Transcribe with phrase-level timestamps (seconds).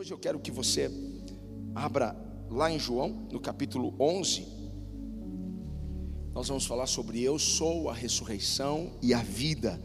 [0.00, 0.90] Hoje eu quero que você
[1.74, 2.16] abra
[2.48, 4.46] lá em João, no capítulo 11.
[6.32, 9.78] Nós vamos falar sobre eu sou a ressurreição e a vida.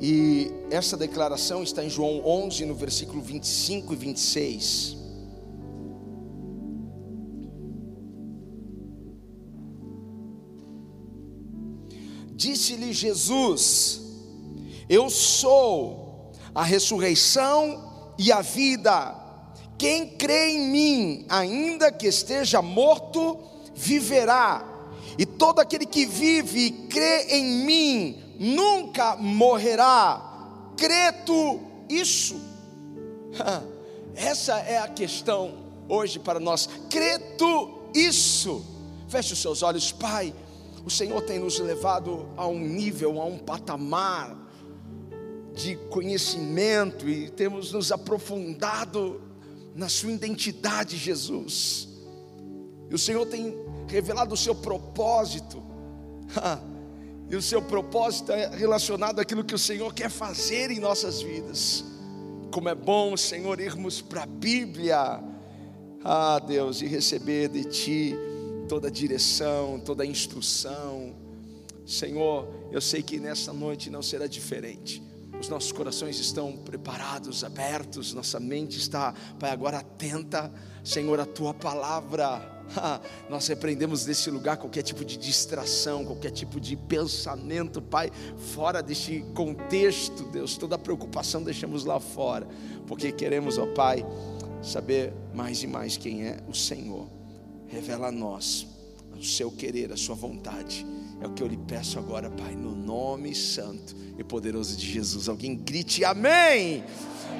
[0.00, 4.96] E essa declaração está em João 11, no versículo 25 e 26.
[12.34, 14.00] Disse-lhe Jesus:
[14.88, 17.89] Eu sou a ressurreição
[18.20, 19.16] e a vida.
[19.78, 23.38] Quem crê em mim, ainda que esteja morto,
[23.74, 24.62] viverá.
[25.16, 30.20] E todo aquele que vive e crê em mim, nunca morrerá.
[30.76, 32.38] Crê tu isso?
[34.14, 35.54] Essa é a questão
[35.88, 36.68] hoje para nós.
[36.90, 38.62] Crê tu isso?
[39.08, 40.34] Feche os seus olhos, Pai.
[40.84, 44.49] O Senhor tem nos levado a um nível, a um patamar
[45.54, 49.20] de conhecimento e temos nos aprofundado
[49.74, 51.88] na sua identidade, Jesus.
[52.88, 53.54] E o Senhor tem
[53.88, 55.62] revelado o seu propósito.
[57.30, 61.84] e o seu propósito é relacionado àquilo que o Senhor quer fazer em nossas vidas.
[62.50, 65.22] Como é bom, Senhor, irmos para a Bíblia.
[66.02, 68.16] Ah, Deus, e receber de Ti
[68.68, 71.14] toda a direção, toda a instrução.
[71.86, 75.02] Senhor, eu sei que nessa noite não será diferente.
[75.40, 80.52] Os nossos corações estão preparados, abertos, nossa mente está, Pai, agora atenta,
[80.84, 82.60] Senhor, a tua palavra.
[83.30, 88.12] Nós repreendemos desse lugar qualquer tipo de distração, qualquer tipo de pensamento, Pai,
[88.54, 92.46] fora deste contexto, Deus, toda preocupação deixamos lá fora,
[92.86, 94.04] porque queremos, ó Pai,
[94.62, 97.08] saber mais e mais quem é o Senhor.
[97.66, 98.66] Revela a nós
[99.16, 100.86] o seu querer, a sua vontade.
[101.20, 105.28] É o que eu lhe peço agora, Pai, no nome santo e poderoso de Jesus.
[105.28, 106.84] Alguém grite amém.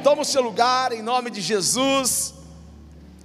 [0.04, 2.34] Toma o seu lugar em nome de Jesus.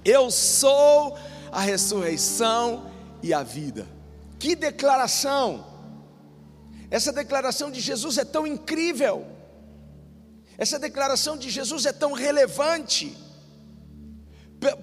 [0.04, 1.16] Eu sou
[1.52, 2.90] a ressurreição
[3.22, 3.86] e a vida.
[4.38, 5.66] Que declaração!
[6.90, 9.26] Essa declaração de Jesus é tão incrível.
[10.56, 13.16] Essa declaração de Jesus é tão relevante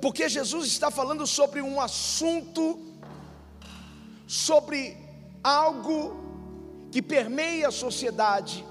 [0.01, 2.79] porque Jesus está falando sobre um assunto,
[4.27, 4.97] sobre
[5.43, 6.15] algo
[6.91, 8.65] que permeia a sociedade,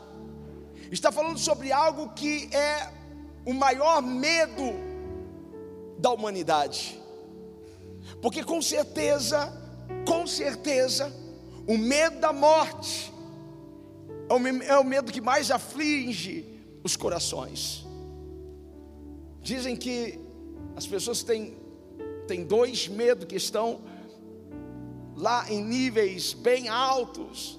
[0.90, 2.90] está falando sobre algo que é
[3.44, 4.72] o maior medo
[5.98, 7.00] da humanidade,
[8.20, 9.52] porque com certeza,
[10.06, 11.12] com certeza,
[11.66, 13.12] o medo da morte
[14.66, 16.46] é o medo que mais aflige
[16.82, 17.86] os corações.
[19.40, 20.18] Dizem que
[20.74, 21.56] as pessoas têm,
[22.26, 23.80] têm dois medos que estão
[25.16, 27.58] lá em níveis bem altos.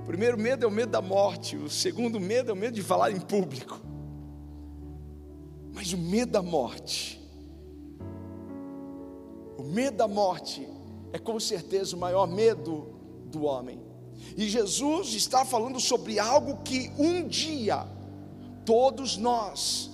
[0.00, 2.82] O primeiro medo é o medo da morte, o segundo medo é o medo de
[2.82, 3.80] falar em público.
[5.72, 7.20] Mas o medo da morte,
[9.58, 10.66] o medo da morte
[11.12, 12.94] é com certeza o maior medo
[13.26, 13.80] do homem.
[14.36, 17.86] E Jesus está falando sobre algo que um dia
[18.64, 19.90] todos nós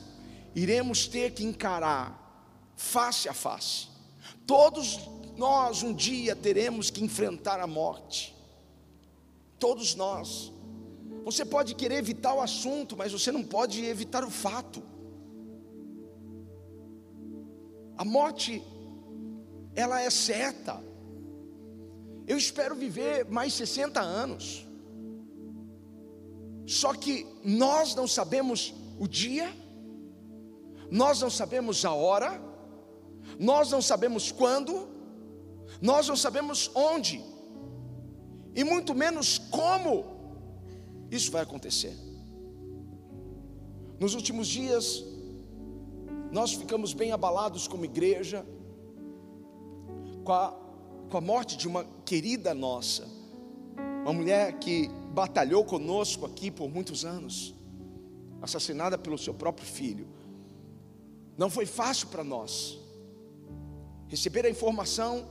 [0.54, 2.18] iremos ter que encarar
[2.76, 3.88] face a face.
[4.46, 4.98] Todos
[5.36, 8.36] nós um dia teremos que enfrentar a morte.
[9.58, 10.52] Todos nós.
[11.24, 14.82] Você pode querer evitar o assunto, mas você não pode evitar o fato.
[17.96, 18.62] A morte,
[19.74, 20.82] ela é certa.
[22.26, 24.66] Eu espero viver mais 60 anos.
[26.66, 29.52] Só que nós não sabemos o dia,
[30.90, 32.40] nós não sabemos a hora,
[33.38, 34.88] nós não sabemos quando,
[35.82, 37.20] nós não sabemos onde,
[38.54, 40.04] e muito menos como
[41.10, 41.92] isso vai acontecer.
[43.98, 45.04] Nos últimos dias,
[46.30, 48.46] nós ficamos bem abalados como igreja,
[50.22, 50.54] com a,
[51.10, 53.08] com a morte de uma querida nossa,
[54.02, 57.56] uma mulher que batalhou conosco aqui por muitos anos,
[58.40, 60.06] assassinada pelo seu próprio filho.
[61.36, 62.78] Não foi fácil para nós
[64.06, 65.26] receber a informação,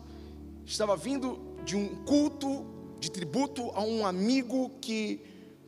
[0.72, 2.66] estava vindo de um culto
[3.00, 5.22] de tributo a um amigo que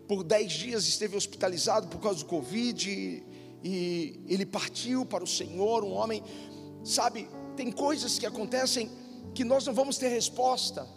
[0.07, 3.23] por dez dias esteve hospitalizado por causa do Covid e,
[3.63, 6.23] e ele partiu para o Senhor, um homem,
[6.83, 8.89] sabe, tem coisas que acontecem
[9.33, 10.87] que nós não vamos ter resposta.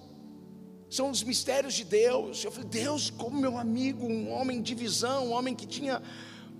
[0.88, 2.44] São os mistérios de Deus.
[2.44, 6.00] Eu falei, Deus, como meu amigo, um homem de visão, um homem que tinha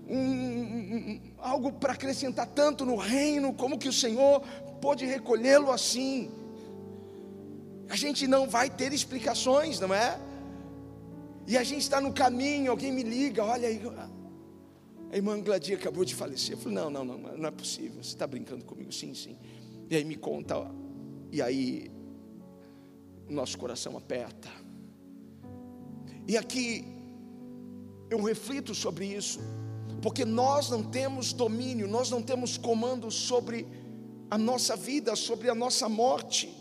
[0.05, 4.41] um, um, algo para acrescentar tanto no reino, como que o Senhor
[4.81, 6.29] pôde recolhê-lo assim?
[7.89, 10.19] A gente não vai ter explicações, não é?
[11.47, 13.81] E a gente está no caminho, alguém me liga, olha aí.
[15.09, 16.55] A irmã Gladia acabou de falecer.
[16.55, 18.03] Eu falei: Não, não, não, não é possível.
[18.03, 18.91] Você está brincando comigo?
[18.91, 19.37] Sim, sim.
[19.89, 20.55] E aí me conta.
[21.31, 21.89] E aí,
[23.29, 24.49] nosso coração aperta.
[26.27, 26.85] E aqui,
[28.09, 29.39] eu reflito sobre isso,
[30.01, 33.65] porque nós não temos domínio, nós não temos comando sobre
[34.29, 36.53] a nossa vida, sobre a nossa morte.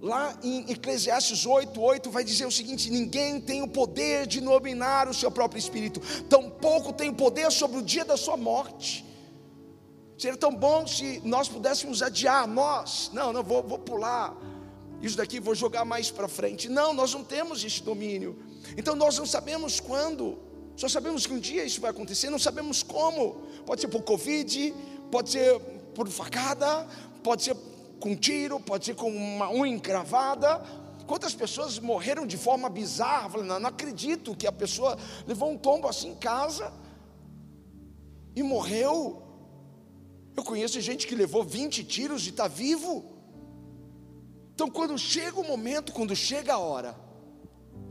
[0.00, 5.08] Lá em Eclesiastes 8, 8 vai dizer o seguinte: ninguém tem o poder de dominar
[5.08, 9.04] o seu próprio espírito, tampouco tem o poder sobre o dia da sua morte.
[10.18, 14.34] Seria tão bom se nós pudéssemos adiar, nós, não, não, vou, vou pular,
[15.00, 16.68] isso daqui vou jogar mais para frente.
[16.68, 18.38] Não, nós não temos esse domínio.
[18.76, 20.38] Então nós não sabemos quando,
[20.74, 23.42] só sabemos que um dia isso vai acontecer, não sabemos como.
[23.64, 24.74] Pode ser por Covid,
[25.10, 25.58] pode ser
[25.94, 26.86] por facada,
[27.22, 27.56] pode ser
[28.00, 30.58] com tiro, pode ser com uma unha encravada.
[31.06, 33.30] Quantas pessoas morreram de forma bizarra?
[33.30, 36.72] Falei, não, não acredito que a pessoa levou um tombo assim em casa
[38.34, 39.22] e morreu.
[40.36, 43.04] Eu conheço gente que levou 20 tiros e está vivo.
[44.54, 46.96] Então, quando chega o momento, quando chega a hora,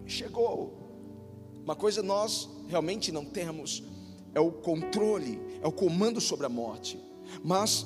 [0.06, 0.84] chegou.
[1.64, 3.84] Uma coisa nós realmente não temos
[4.36, 7.00] é o controle, é o comando sobre a morte.
[7.44, 7.86] Mas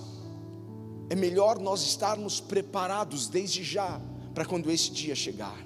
[1.09, 3.99] é melhor nós estarmos preparados desde já
[4.33, 5.57] para quando esse dia chegar.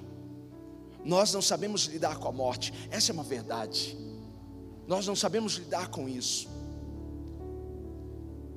[1.04, 3.96] Nós não sabemos lidar com a morte, essa é uma verdade.
[4.86, 6.48] Nós não sabemos lidar com isso.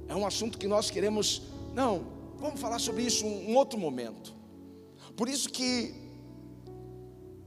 [0.08, 1.42] É um assunto que nós queremos,
[1.74, 2.06] não,
[2.38, 4.34] vamos falar sobre isso em um outro momento.
[5.18, 5.94] Por isso que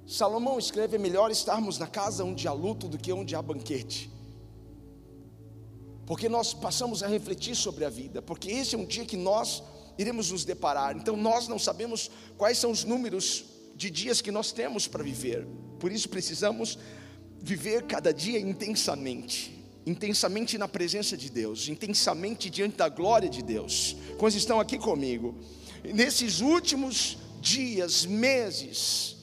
[0.07, 4.11] Salomão escreve: é melhor estarmos na casa onde há luto do que onde há banquete
[6.11, 9.63] porque nós passamos a refletir sobre a vida, porque esse é um dia que nós
[9.97, 10.97] iremos nos deparar.
[10.97, 13.45] Então nós não sabemos quais são os números
[13.77, 15.47] de dias que nós temos para viver.
[15.79, 16.77] Por isso precisamos
[17.41, 19.65] viver cada dia intensamente.
[19.87, 23.97] Intensamente na presença de Deus, intensamente diante da glória de Deus.
[24.19, 25.39] Quantos estão aqui comigo?
[25.85, 29.15] Nesses últimos dias, meses,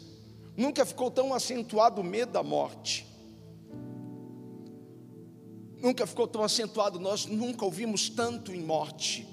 [0.56, 3.06] nunca ficou tão acentuado o medo da morte
[5.81, 9.27] nunca ficou tão acentuado, nós nunca ouvimos tanto em morte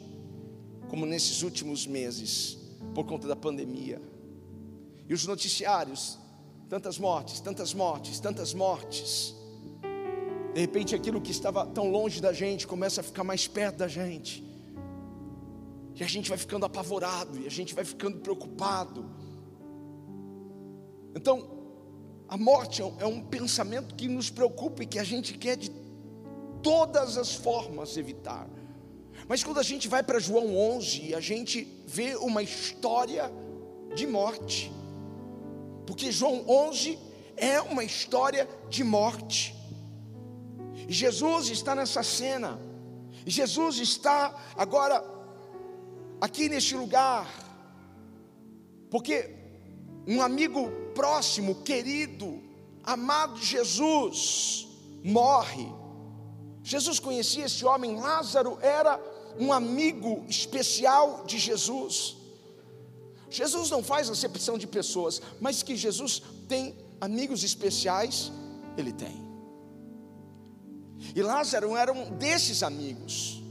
[0.88, 2.58] como nesses últimos meses,
[2.94, 4.00] por conta da pandemia.
[5.08, 6.19] E os noticiários,
[6.69, 9.35] tantas mortes, tantas mortes, tantas mortes.
[10.55, 13.88] De repente aquilo que estava tão longe da gente começa a ficar mais perto da
[13.88, 14.44] gente.
[15.96, 19.05] E a gente vai ficando apavorado, e a gente vai ficando preocupado.
[21.14, 21.49] Então,
[22.29, 25.70] a morte é um é pensamento que nos preocupa e que a gente quer de
[26.65, 28.49] todas as formas evitar.
[29.29, 33.31] Mas quando a gente vai para João 11, a gente vê uma história
[33.95, 34.73] de morte.
[35.87, 36.99] Porque João 11
[37.37, 39.55] é uma história de morte.
[40.89, 42.59] E Jesus está nessa cena.
[43.27, 45.05] E Jesus está agora
[46.21, 47.29] aqui neste lugar.
[48.91, 49.31] Porque
[50.07, 52.43] um amigo próximo, querido,
[52.83, 54.67] amado Jesus,
[55.03, 55.84] morre.
[56.65, 58.99] Jesus conhecia esse homem, Lázaro era
[59.39, 62.17] um amigo especial de Jesus.
[63.29, 68.33] Jesus não faz acepção de pessoas, mas que Jesus tem amigos especiais,
[68.79, 69.23] ele tem.
[71.15, 73.43] E Lázaro era um desses amigos.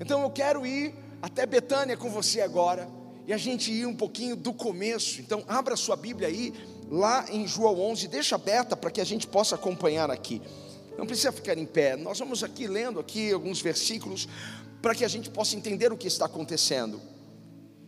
[0.00, 2.88] Então eu quero ir até Betânia com você agora
[3.26, 5.20] e a gente ir um pouquinho do começo.
[5.20, 6.54] Então abra sua Bíblia aí,
[6.88, 10.40] lá em João 11, deixa aberta para que a gente possa acompanhar aqui.
[10.96, 11.96] Não precisa ficar em pé.
[11.96, 14.28] Nós vamos aqui lendo aqui alguns versículos
[14.80, 17.00] para que a gente possa entender o que está acontecendo.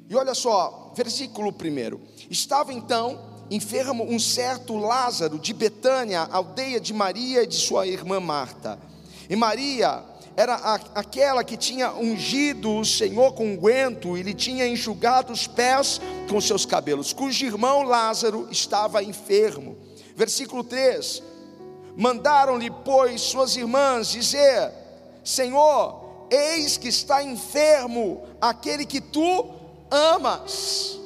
[0.09, 2.29] E olha só, versículo 1.
[2.31, 8.21] Estava então enfermo um certo Lázaro de Betânia, aldeia de Maria e de sua irmã
[8.21, 8.79] Marta.
[9.29, 10.03] E Maria
[10.37, 10.55] era
[10.95, 16.41] aquela que tinha ungido o Senhor com unguento e lhe tinha enxugado os pés com
[16.41, 19.77] seus cabelos, cujo irmão Lázaro estava enfermo.
[20.17, 21.23] Versículo 3:
[21.97, 24.73] Mandaram-lhe, pois, suas irmãs dizer:
[25.23, 29.55] Senhor, eis que está enfermo aquele que tu
[29.91, 30.99] amas.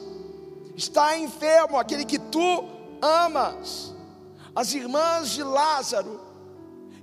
[0.77, 2.65] Está enfermo aquele que tu
[3.03, 3.95] amas.
[4.55, 6.21] As irmãs de Lázaro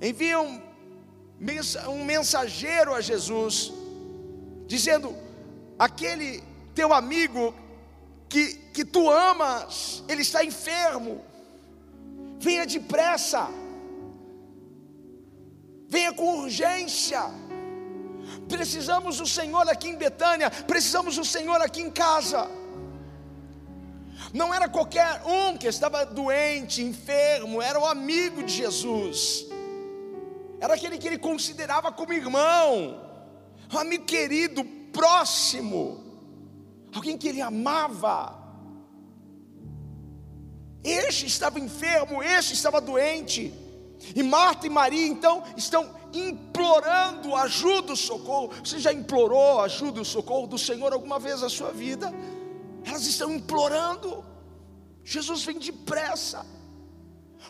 [0.01, 0.62] enviam
[1.88, 3.72] um mensageiro a Jesus,
[4.65, 5.15] dizendo:
[5.77, 7.54] aquele teu amigo
[8.27, 11.22] que, que tu amas, ele está enfermo,
[12.39, 13.48] venha depressa
[15.88, 17.22] venha com urgência.
[18.48, 22.50] Precisamos do Senhor aqui em Betânia, precisamos do Senhor aqui em casa.
[24.34, 29.46] Não era qualquer um que estava doente, enfermo, era o amigo de Jesus.
[30.60, 33.01] era aquele que ele considerava como irmão,
[33.72, 36.04] um amigo querido, próximo,
[36.94, 38.44] alguém que ele amava.
[40.84, 43.54] Este estava enfermo, este estava doente.
[44.16, 48.52] E Marta e Maria então estão implorando ajuda, socorro.
[48.64, 52.14] Você já implorou ajuda, o socorro do Senhor alguma vez na sua vida?
[52.86, 54.24] Elas estão implorando.
[55.04, 56.46] Jesus vem depressa.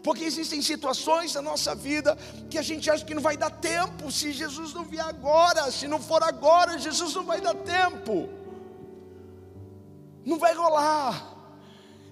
[0.04, 2.18] Porque existem situações na nossa vida
[2.50, 4.12] que a gente acha que não vai dar tempo.
[4.12, 8.30] Se Jesus não vier agora, se não for agora, Jesus não vai dar tempo.
[10.26, 11.34] Não vai rolar.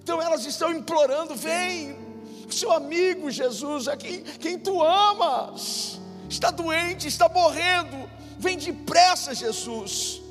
[0.02, 2.03] Então elas estão implorando: vem,
[2.52, 8.10] seu amigo Jesus, é quem, quem tu amas, está doente, está morrendo,
[8.40, 10.22] vem depressa, Jesus.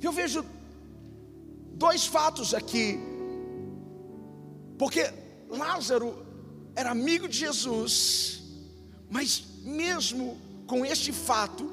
[0.00, 0.44] Eu vejo
[1.74, 2.98] dois fatos aqui,
[4.78, 5.12] porque
[5.48, 6.26] Lázaro
[6.74, 8.42] era amigo de Jesus,
[9.10, 11.72] mas mesmo com este fato,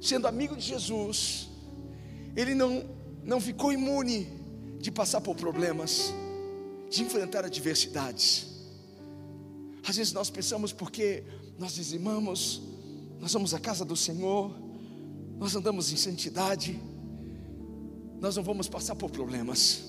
[0.00, 1.48] sendo amigo de Jesus,
[2.34, 2.84] ele não,
[3.24, 4.28] não ficou imune
[4.78, 6.12] de passar por problemas,
[6.90, 8.46] de enfrentar adversidades.
[9.86, 11.24] Às vezes nós pensamos porque
[11.58, 12.62] nós dizimamos,
[13.20, 14.52] nós vamos à casa do Senhor,
[15.38, 16.80] nós andamos em santidade,
[18.20, 19.84] nós não vamos passar por problemas,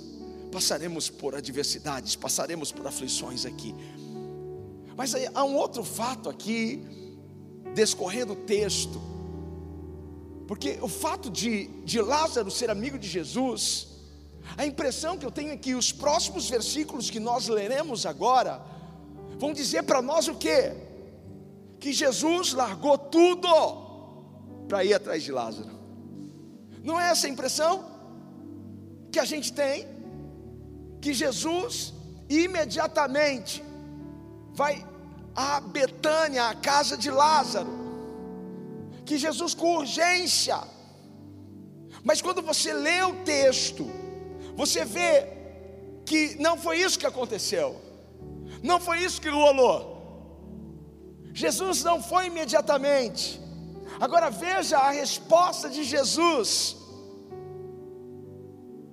[0.51, 3.73] passaremos por adversidades, passaremos por aflições aqui.
[4.95, 6.83] Mas há um outro fato aqui,
[7.73, 9.01] descorrendo o texto,
[10.47, 13.87] porque o fato de, de Lázaro ser amigo de Jesus,
[14.55, 18.61] a impressão que eu tenho é que os próximos versículos que nós leremos agora
[19.37, 20.73] vão dizer para nós o que?
[21.79, 23.47] Que Jesus largou tudo
[24.67, 25.71] para ir atrás de Lázaro.
[26.83, 27.85] Não é essa a impressão
[29.11, 29.87] que a gente tem?
[31.01, 31.93] Que Jesus
[32.29, 33.63] imediatamente
[34.53, 34.85] vai
[35.35, 37.69] a Betânia, a casa de Lázaro.
[39.05, 40.59] Que Jesus com urgência.
[42.03, 43.87] Mas quando você lê o texto,
[44.57, 45.11] você vê
[46.03, 47.79] que não foi isso que aconteceu,
[48.63, 49.79] não foi isso que rolou.
[51.31, 53.39] Jesus não foi imediatamente.
[53.99, 56.75] Agora veja a resposta de Jesus.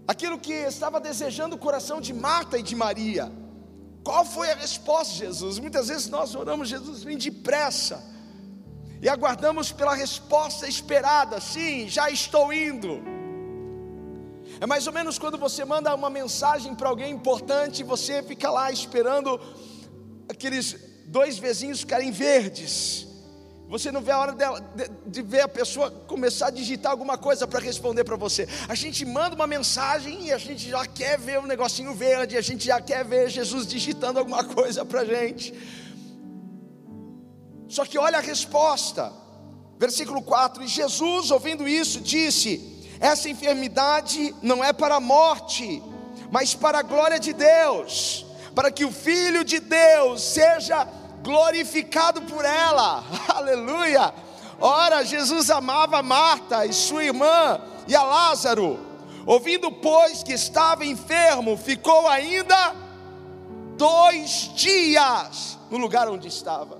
[0.07, 3.33] Aquilo que estava desejando o coração de Marta e de Maria.
[4.05, 5.59] Qual foi a resposta de Jesus?
[5.59, 8.05] Muitas vezes nós oramos, Jesus vem depressa.
[9.01, 11.41] E aguardamos pela resposta esperada.
[11.41, 13.03] Sim, já estou indo.
[14.61, 18.71] É mais ou menos quando você manda uma mensagem para alguém importante você fica lá
[18.71, 19.41] esperando
[20.29, 23.07] aqueles dois vizinhos ficarem verdes.
[23.69, 27.17] Você não vê a hora dela, de, de ver a pessoa começar a digitar alguma
[27.17, 28.47] coisa para responder para você.
[28.69, 32.43] A gente manda uma mensagem e a gente já quer ver um negocinho verde, a
[32.43, 35.55] gente já quer ver Jesus digitando alguma coisa para a gente.
[37.69, 39.11] Só que olha a resposta,
[39.79, 45.83] versículo 4: E Jesus, ouvindo isso, disse: essa enfermidade não é para a morte,
[46.31, 50.87] mas para a glória de Deus, para que o Filho de Deus seja
[51.23, 53.05] glorificado por ela.
[53.29, 54.13] Aleluia!
[54.61, 58.79] Ora, Jesus amava Marta e sua irmã e a Lázaro.
[59.27, 62.75] Ouvindo, pois, que estava enfermo, ficou ainda
[63.77, 66.79] dois dias no lugar onde estava.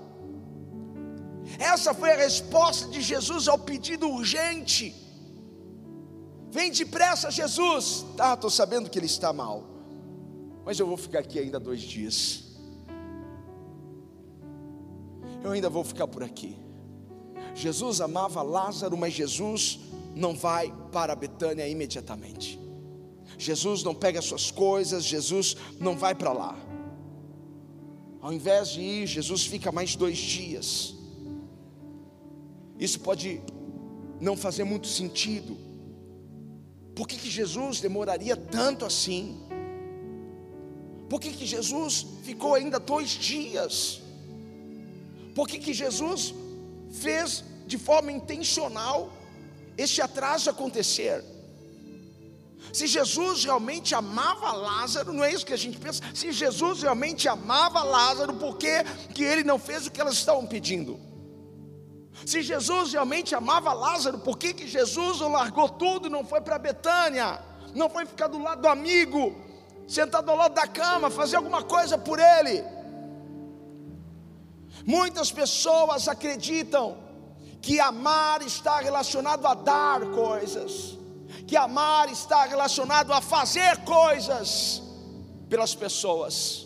[1.59, 5.04] Essa foi a resposta de Jesus ao pedido urgente
[6.55, 8.05] Vem depressa, Jesus.
[8.15, 9.65] Tá, estou sabendo que ele está mal,
[10.63, 12.45] mas eu vou ficar aqui ainda dois dias.
[15.43, 16.57] Eu ainda vou ficar por aqui.
[17.53, 19.81] Jesus amava Lázaro, mas Jesus
[20.15, 22.57] não vai para Betânia imediatamente.
[23.37, 26.57] Jesus não pega suas coisas, Jesus não vai para lá.
[28.21, 30.95] Ao invés de ir, Jesus fica mais dois dias.
[32.79, 33.41] Isso pode
[34.21, 35.64] não fazer muito sentido,
[36.95, 39.37] por que, que Jesus demoraria tanto assim?
[41.09, 44.01] Por que, que Jesus ficou ainda dois dias?
[45.35, 46.33] Por que, que Jesus
[47.01, 49.11] fez de forma intencional
[49.77, 51.23] esse atraso acontecer?
[52.71, 56.01] Se Jesus realmente amava Lázaro, não é isso que a gente pensa?
[56.13, 58.83] Se Jesus realmente amava Lázaro, por que,
[59.13, 60.99] que ele não fez o que elas estavam pedindo?
[62.23, 66.39] Se Jesus realmente amava Lázaro, por que, que Jesus o largou tudo e não foi
[66.39, 67.41] para Betânia?
[67.73, 69.35] Não foi ficar do lado do amigo,
[69.87, 72.63] sentado ao lado da cama, fazer alguma coisa por ele?
[74.85, 76.97] Muitas pessoas acreditam
[77.61, 80.97] que amar está relacionado a dar coisas,
[81.47, 84.81] que amar está relacionado a fazer coisas
[85.49, 86.65] pelas pessoas,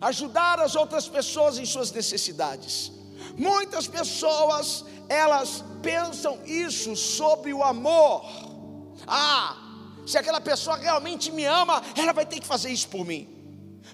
[0.00, 2.92] ajudar as outras pessoas em suas necessidades.
[3.36, 8.24] Muitas pessoas, elas pensam isso sobre o amor.
[9.06, 9.56] Ah,
[10.06, 13.28] se aquela pessoa realmente me ama, ela vai ter que fazer isso por mim.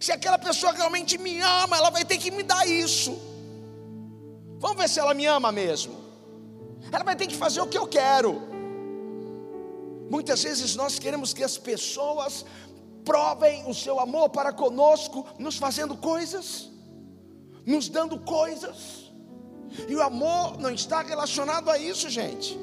[0.00, 3.18] Se aquela pessoa realmente me ama, ela vai ter que me dar isso.
[4.58, 5.94] Vamos ver se ela me ama mesmo.
[6.92, 8.42] Ela vai ter que fazer o que eu quero.
[10.10, 12.44] Muitas vezes nós queremos que as pessoas
[13.04, 16.68] provem o seu amor para conosco, nos fazendo coisas,
[17.64, 18.99] nos dando coisas.
[19.88, 22.58] E o amor não está relacionado a isso, gente.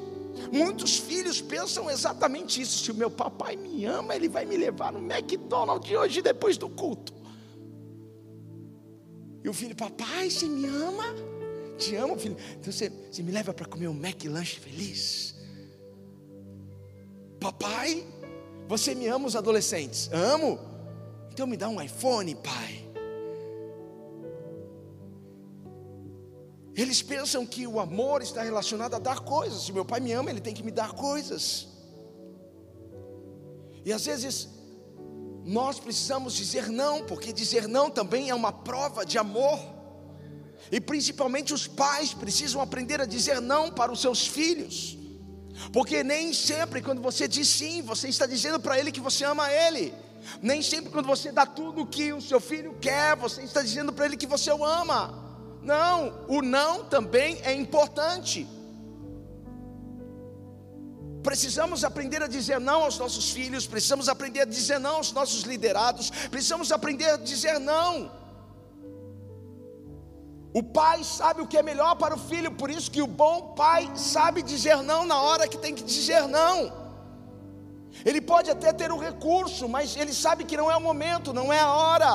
[0.52, 2.84] Muitos filhos pensam exatamente isso.
[2.84, 6.68] Se o meu papai me ama, ele vai me levar no McDonald's hoje depois do
[6.68, 7.12] culto.
[9.44, 11.04] E o filho, papai, você me ama?
[11.76, 12.36] Te amo, filho.
[12.58, 15.34] Então você, você me leva para comer um McLanche feliz.
[17.40, 18.04] Papai,
[18.66, 20.10] você me ama os adolescentes?
[20.12, 20.58] Amo.
[21.32, 22.87] Então me dá um iPhone, pai.
[26.80, 29.64] Eles pensam que o amor está relacionado a dar coisas.
[29.64, 31.66] Se meu pai me ama, ele tem que me dar coisas.
[33.84, 34.48] E às vezes
[35.44, 39.58] nós precisamos dizer não, porque dizer não também é uma prova de amor.
[40.70, 44.96] E principalmente os pais precisam aprender a dizer não para os seus filhos.
[45.72, 49.52] Porque nem sempre quando você diz sim, você está dizendo para ele que você ama
[49.52, 49.92] ele.
[50.40, 53.92] Nem sempre quando você dá tudo o que o seu filho quer, você está dizendo
[53.92, 55.27] para ele que você o ama.
[55.68, 55.96] Não,
[56.28, 58.48] o não também é importante.
[61.28, 65.42] Precisamos aprender a dizer não aos nossos filhos, precisamos aprender a dizer não aos nossos
[65.42, 68.10] liderados, precisamos aprender a dizer não.
[70.54, 73.36] O pai sabe o que é melhor para o filho, por isso que o bom
[73.62, 76.56] pai sabe dizer não na hora que tem que dizer não.
[78.08, 81.52] Ele pode até ter o recurso, mas ele sabe que não é o momento, não
[81.52, 82.14] é a hora.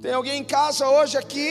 [0.00, 1.48] Tem alguém em casa hoje aqui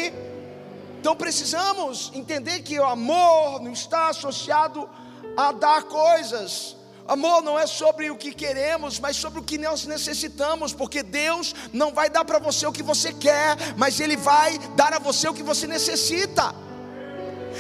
[1.04, 4.90] então precisamos entender que o amor não está associado
[5.36, 6.78] a dar coisas.
[7.06, 11.54] Amor não é sobre o que queremos, mas sobre o que nós necessitamos, porque Deus
[11.74, 15.28] não vai dar para você o que você quer, mas Ele vai dar a você
[15.28, 16.56] o que você necessita.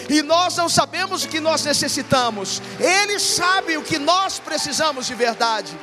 [0.10, 5.16] E nós não sabemos o que nós necessitamos, Ele sabe o que nós precisamos de
[5.16, 5.78] verdade.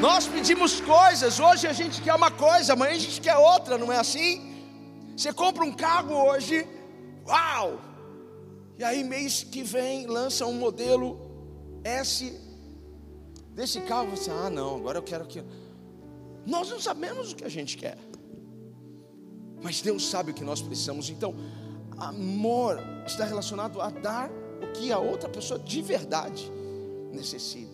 [0.00, 3.90] Nós pedimos coisas, hoje a gente quer uma coisa, amanhã a gente quer outra, não
[3.90, 4.54] é assim?
[5.16, 6.66] Você compra um carro hoje,
[7.26, 7.80] uau!
[8.78, 11.18] E aí mês que vem lança um modelo
[11.82, 12.38] S
[13.54, 15.42] desse carro, você, ah não, agora eu quero que.
[16.44, 17.96] Nós não sabemos o que a gente quer.
[19.62, 21.08] Mas Deus sabe o que nós precisamos.
[21.08, 21.34] Então,
[21.96, 24.30] amor está relacionado a dar
[24.62, 26.52] o que a outra pessoa de verdade
[27.12, 27.65] necessita.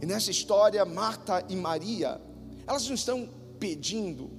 [0.00, 2.20] E nessa história, Marta e Maria,
[2.66, 4.30] elas não estão pedindo,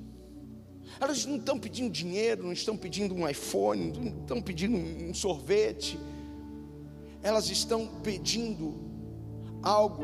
[1.00, 6.00] elas não estão pedindo dinheiro, não estão pedindo um iPhone, não estão pedindo um sorvete,
[7.22, 8.74] elas estão pedindo
[9.62, 10.04] algo,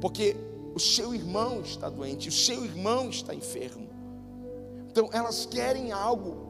[0.00, 0.36] porque
[0.74, 3.88] o seu irmão está doente, o seu irmão está enfermo.
[4.90, 6.46] Então elas querem algo,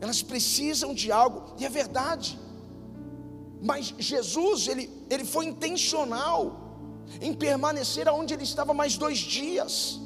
[0.00, 2.38] elas precisam de algo, e é verdade.
[3.62, 6.69] Mas Jesus, ele, ele foi intencional
[7.20, 10.00] em permanecer aonde ele estava mais dois dias.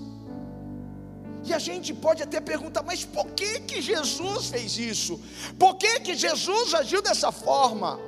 [1.45, 5.21] E a gente pode até perguntar, mas por que que Jesus fez isso?
[5.59, 8.01] Por que que Jesus agiu dessa forma?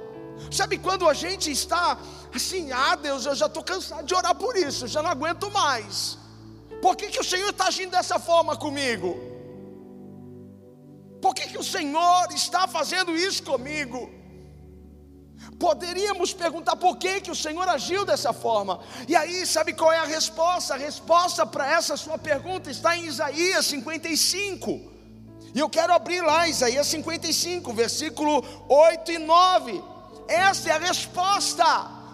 [0.51, 1.99] Sabe quando a gente está
[2.35, 6.19] assim, ah Deus, eu já estou cansado de orar por isso, já não aguento mais.
[6.81, 9.17] Por que que o Senhor está agindo dessa forma comigo?
[11.21, 14.16] Por que que o Senhor está fazendo isso comigo?
[15.59, 18.81] Poderíamos perguntar por que, que o Senhor agiu dessa forma.
[19.09, 20.75] E aí, sabe qual é a resposta?
[20.75, 24.92] A resposta para essa sua pergunta está em Isaías 55.
[25.55, 29.83] E eu quero abrir lá Isaías 55, versículo 8 e 9.
[30.29, 31.64] Essa é a resposta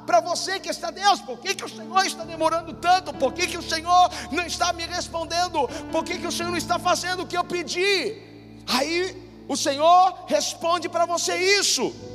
[0.06, 3.12] para você que está, Deus, por que, que o Senhor está demorando tanto?
[3.14, 5.68] Por que, que o Senhor não está me respondendo?
[5.90, 8.16] Por que, que o Senhor não está fazendo o que eu pedi?
[8.66, 12.11] Aí o Senhor responde para você isso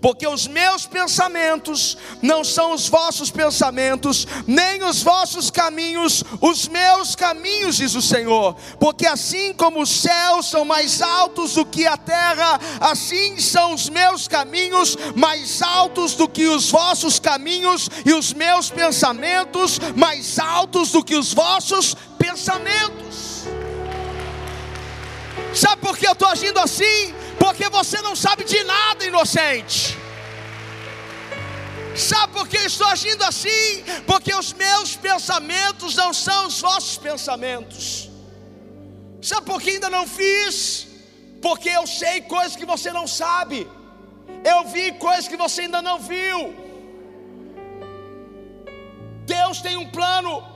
[0.00, 7.14] porque os meus pensamentos não são os vossos pensamentos, nem os vossos caminhos, os meus
[7.14, 8.54] caminhos, diz o Senhor.
[8.78, 13.88] Porque assim como os céus são mais altos do que a terra, assim são os
[13.88, 20.90] meus caminhos mais altos do que os vossos caminhos, e os meus pensamentos mais altos
[20.92, 23.29] do que os vossos pensamentos.
[25.54, 27.14] Sabe por que eu estou agindo assim?
[27.38, 29.98] Porque você não sabe de nada, inocente.
[31.96, 33.82] Sabe por que estou agindo assim?
[34.06, 38.08] Porque os meus pensamentos não são os vossos pensamentos.
[39.20, 40.86] Sabe por que ainda não fiz?
[41.42, 43.68] Porque eu sei coisas que você não sabe.
[44.44, 46.54] Eu vi coisas que você ainda não viu.
[49.26, 50.49] Deus tem um plano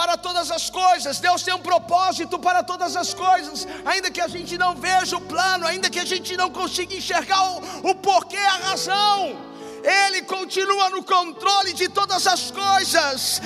[0.00, 4.28] para todas as coisas, Deus tem um propósito para todas as coisas, ainda que a
[4.28, 8.38] gente não veja o plano, ainda que a gente não consiga enxergar o, o porquê,
[8.38, 9.36] a razão.
[9.84, 13.42] Ele continua no controle de todas as coisas.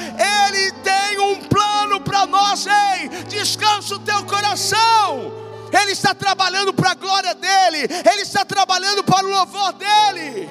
[0.47, 2.67] Ele tem um plano para nós.
[2.67, 5.33] Ei, descansa o teu coração.
[5.73, 7.89] Ele está trabalhando para a glória dele.
[8.13, 10.49] Ele está trabalhando para o louvor dele.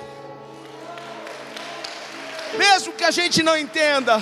[2.57, 4.21] Mesmo que a gente não entenda,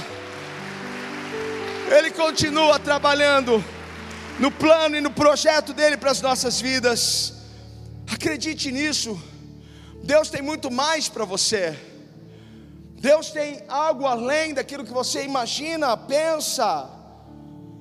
[1.92, 3.62] Ele continua trabalhando
[4.40, 7.34] no plano e no projeto dele para as nossas vidas.
[8.10, 9.22] Acredite nisso.
[10.02, 11.78] Deus tem muito mais para você.
[12.96, 16.90] Deus tem algo além daquilo que você imagina, pensa.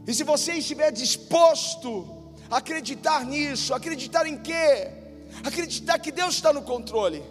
[0.08, 4.90] E se você estiver disposto a acreditar nisso, acreditar em quê?
[5.44, 7.22] Acreditar que Deus está no controle.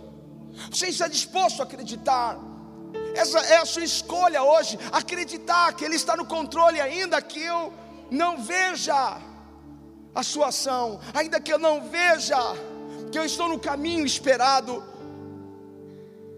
[0.71, 2.39] Você está disposto a acreditar?
[3.15, 7.73] Essa é a sua escolha hoje, acreditar que Ele está no controle, ainda que eu
[8.09, 9.17] não veja
[10.13, 12.37] a sua ação, ainda que eu não veja
[13.11, 14.83] que eu estou no caminho esperado.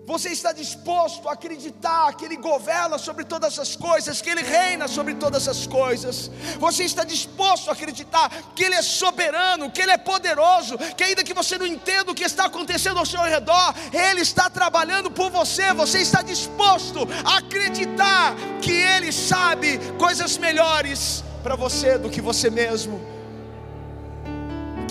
[0.05, 4.87] Você está disposto a acreditar que Ele governa sobre todas as coisas, que Ele reina
[4.87, 6.29] sobre todas as coisas.
[6.59, 11.23] Você está disposto a acreditar que Ele é soberano, que Ele é poderoso, que ainda
[11.23, 15.29] que você não entenda o que está acontecendo ao seu redor, Ele está trabalhando por
[15.29, 15.73] você.
[15.73, 22.49] Você está disposto a acreditar que Ele sabe coisas melhores para você do que você
[22.49, 23.11] mesmo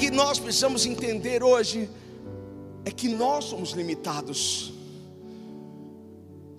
[0.01, 1.87] que nós precisamos entender hoje
[2.87, 4.73] é que nós somos limitados,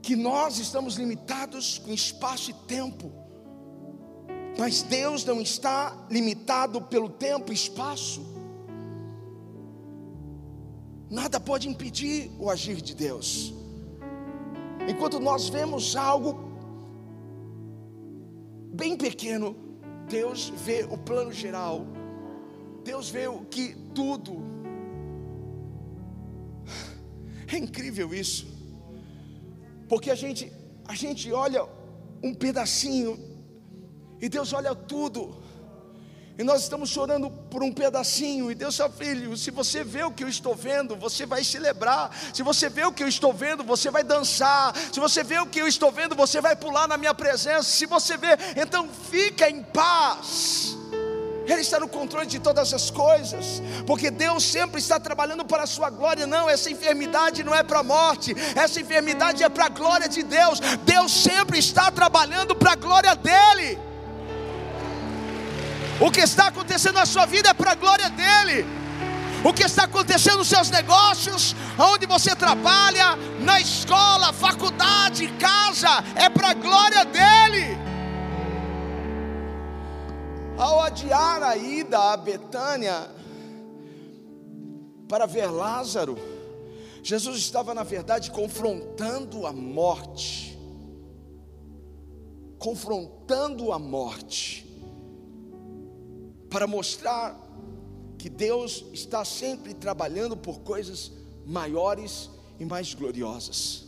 [0.02, 3.12] que nós estamos limitados com espaço e tempo,
[4.58, 8.26] mas Deus não está limitado pelo tempo e espaço.
[11.10, 13.54] Nada pode impedir o agir de Deus.
[14.88, 16.40] Enquanto nós vemos algo
[18.74, 19.56] bem pequeno,
[20.08, 21.86] Deus vê o plano geral
[22.84, 24.42] Deus vê o que tudo.
[27.52, 28.51] É incrível isso.
[29.92, 30.50] Porque a gente
[30.88, 31.64] a gente olha
[32.24, 33.14] um pedacinho
[34.22, 35.36] e Deus olha tudo.
[36.40, 38.50] E nós estamos chorando por um pedacinho.
[38.50, 42.10] E Deus, seu filho, se você vê o que eu estou vendo, você vai celebrar.
[42.34, 44.74] Se você vê o que eu estou vendo, você vai dançar.
[44.94, 47.64] Se você vê o que eu estou vendo, você vai pular na minha presença.
[47.64, 50.78] Se você vê, então fica em paz.
[51.52, 55.68] Ele está no controle de todas as coisas, porque Deus sempre está trabalhando para a
[55.68, 56.26] sua glória.
[56.26, 60.24] Não, essa enfermidade não é para a morte, essa enfermidade é para a glória de
[60.24, 60.62] Deus.
[60.86, 63.78] Deus sempre está trabalhando para a glória dEle.
[66.00, 68.66] O que está acontecendo na sua vida é para a glória dEle.
[69.44, 76.30] O que está acontecendo nos seus negócios, onde você trabalha, na escola, faculdade, casa, é
[76.30, 77.91] para a glória dEle.
[80.62, 83.10] Ao adiar a ida a Betânia
[85.10, 86.16] para ver Lázaro,
[87.02, 90.56] Jesus estava, na verdade, confrontando a morte.
[92.60, 94.64] Confrontando a morte.
[96.48, 97.36] Para mostrar
[98.20, 101.12] que Deus está sempre trabalhando por coisas
[101.44, 103.86] maiores e mais gloriosas.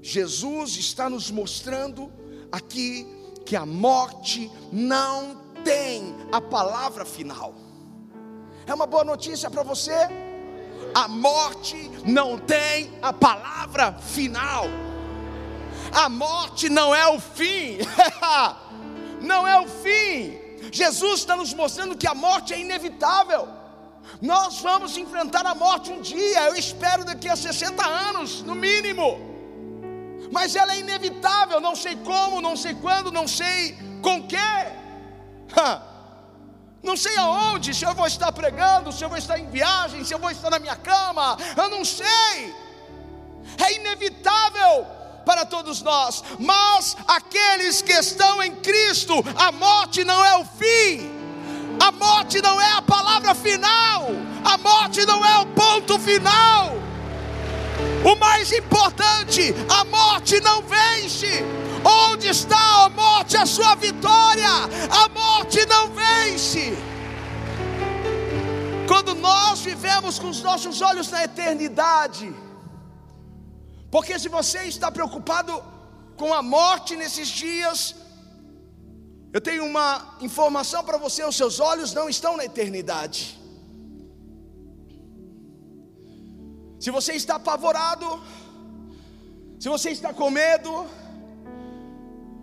[0.00, 2.10] Jesus está nos mostrando
[2.50, 3.17] aqui
[3.48, 5.34] que a morte não
[5.64, 7.54] tem a palavra final.
[8.66, 9.96] É uma boa notícia para você?
[10.94, 14.66] A morte não tem a palavra final.
[15.90, 17.78] A morte não é o fim.
[19.22, 20.38] não é o fim.
[20.70, 23.48] Jesus está nos mostrando que a morte é inevitável.
[24.20, 29.37] Nós vamos enfrentar a morte um dia, eu espero daqui a 60 anos, no mínimo
[30.30, 34.36] mas ela é inevitável, não sei como, não sei quando, não sei com que.
[36.82, 40.14] Não sei aonde, se eu vou estar pregando, se eu vou estar em viagem, se
[40.14, 42.54] eu vou estar na minha cama, eu não sei.
[43.58, 44.86] É inevitável
[45.24, 51.10] para todos nós, mas aqueles que estão em Cristo, a morte não é o fim,
[51.80, 54.06] a morte não é a palavra final,
[54.44, 56.87] a morte não é o ponto final.
[58.10, 59.42] O mais importante,
[59.78, 61.32] a morte não vence.
[61.84, 64.50] Onde está a morte, a sua vitória?
[65.02, 66.64] A morte não vence.
[68.86, 72.34] Quando nós vivemos com os nossos olhos na eternidade,
[73.90, 75.62] porque se você está preocupado
[76.16, 77.94] com a morte nesses dias,
[79.32, 83.37] Eu tenho uma informação para você: os seus olhos não estão na eternidade.
[86.78, 88.22] Se você está apavorado,
[89.58, 90.86] se você está com medo,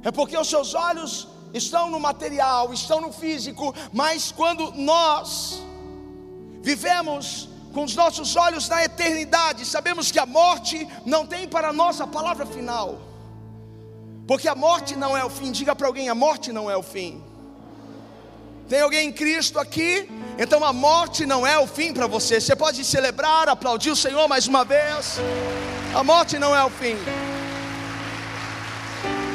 [0.03, 5.63] é porque os seus olhos estão no material, estão no físico, mas quando nós
[6.61, 12.01] vivemos com os nossos olhos na eternidade, sabemos que a morte não tem para nós
[12.01, 12.99] a palavra final,
[14.27, 15.51] porque a morte não é o fim.
[15.51, 17.23] Diga para alguém: a morte não é o fim.
[18.67, 20.09] Tem alguém em Cristo aqui?
[20.37, 22.41] Então a morte não é o fim para você.
[22.41, 25.17] Você pode celebrar, aplaudir o Senhor mais uma vez.
[25.95, 26.95] A morte não é o fim.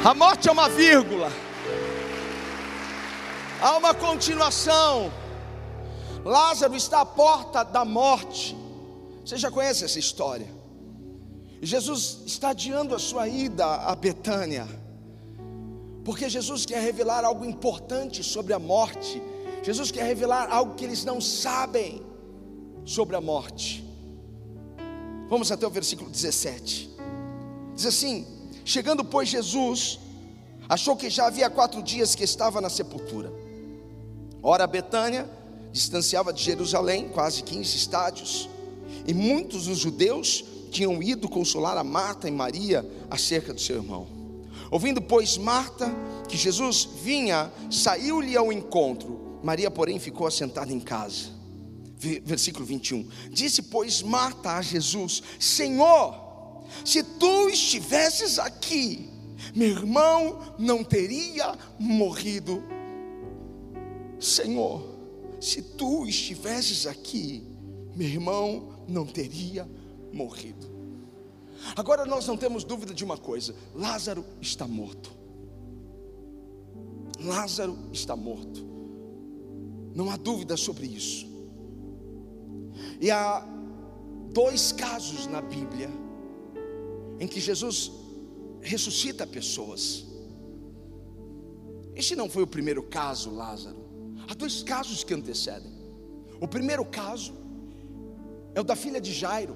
[0.05, 1.31] A morte é uma vírgula.
[3.59, 5.11] Há uma continuação.
[6.23, 8.55] Lázaro está à porta da morte.
[9.25, 10.47] Você já conhece essa história?
[11.61, 14.67] Jesus está adiando a sua ida a Betânia,
[16.03, 19.21] porque Jesus quer revelar algo importante sobre a morte.
[19.61, 22.01] Jesus quer revelar algo que eles não sabem
[22.83, 23.85] sobre a morte.
[25.29, 26.89] Vamos até o versículo 17.
[27.75, 28.25] Diz assim:
[28.65, 29.99] Chegando, pois, Jesus,
[30.67, 33.31] achou que já havia quatro dias que estava na sepultura.
[34.43, 35.29] Ora, Betânia
[35.71, 38.49] distanciava de Jerusalém quase 15 estádios,
[39.07, 44.07] e muitos dos judeus tinham ido consolar a Marta e Maria acerca do seu irmão.
[44.69, 45.93] Ouvindo, pois, Marta
[46.27, 49.30] que Jesus vinha, saiu-lhe ao encontro.
[49.43, 51.29] Maria, porém, ficou assentada em casa.
[51.97, 53.07] Versículo 21.
[53.29, 59.09] Disse, pois, Marta a Jesus: Senhor, se tu estivesses aqui,
[59.55, 62.63] meu irmão não teria morrido.
[64.19, 64.97] Senhor,
[65.39, 67.43] se tu estivesses aqui,
[67.95, 69.69] meu irmão não teria
[70.13, 70.69] morrido.
[71.75, 75.11] Agora nós não temos dúvida de uma coisa: Lázaro está morto.
[77.19, 78.70] Lázaro está morto.
[79.93, 81.27] Não há dúvida sobre isso.
[82.99, 83.45] E há
[84.31, 85.89] dois casos na Bíblia
[87.19, 87.91] em que Jesus
[88.61, 90.05] ressuscita pessoas.
[91.95, 93.77] Este não foi o primeiro caso, Lázaro.
[94.27, 95.71] Há dois casos que antecedem.
[96.39, 97.35] O primeiro caso
[98.55, 99.55] é o da filha de Jairo.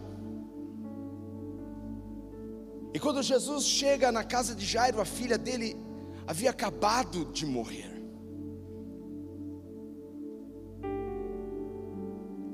[2.93, 5.75] E quando Jesus chega na casa de Jairo, a filha dele
[6.27, 7.94] havia acabado de morrer.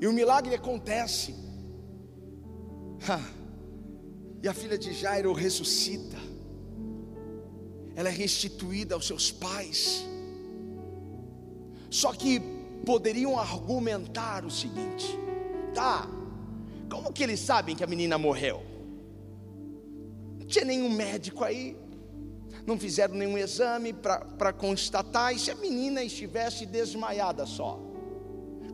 [0.02, 1.32] E o milagre acontece.
[4.42, 6.16] E a filha de Jairo ressuscita.
[7.94, 10.04] Ela é restituída aos seus pais.
[11.88, 12.40] Só que
[12.84, 15.16] poderiam argumentar o seguinte:
[15.72, 16.08] tá,
[16.90, 18.60] como que eles sabem que a menina morreu?
[20.36, 21.76] Não tinha nenhum médico aí,
[22.66, 27.91] não fizeram nenhum exame para constatar, e se a menina estivesse desmaiada só?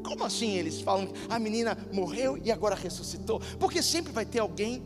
[0.09, 3.43] Como assim eles falam a menina morreu e agora ressuscitou?
[3.61, 4.83] Porque sempre vai ter alguém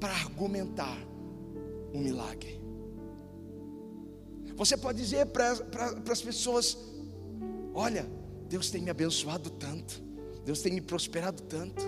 [0.00, 0.96] para argumentar
[1.92, 2.58] um milagre.
[4.56, 5.52] Você pode dizer para
[6.10, 6.78] as pessoas:
[7.74, 8.10] Olha,
[8.48, 10.02] Deus tem me abençoado tanto,
[10.46, 11.84] Deus tem me prosperado tanto.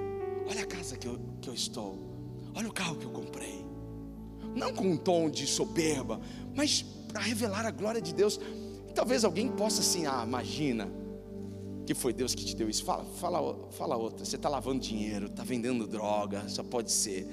[0.47, 1.97] Olha a casa que eu, que eu estou,
[2.55, 3.65] olha o carro que eu comprei.
[4.55, 6.21] Não com um tom de soberba,
[6.55, 8.39] mas para revelar a glória de Deus.
[8.95, 11.06] Talvez alguém possa assim, ah, imagina
[11.87, 12.85] que foi Deus que te deu isso.
[12.85, 14.25] Fala, fala, fala outra.
[14.25, 17.27] Você está lavando dinheiro, está vendendo droga, só pode ser.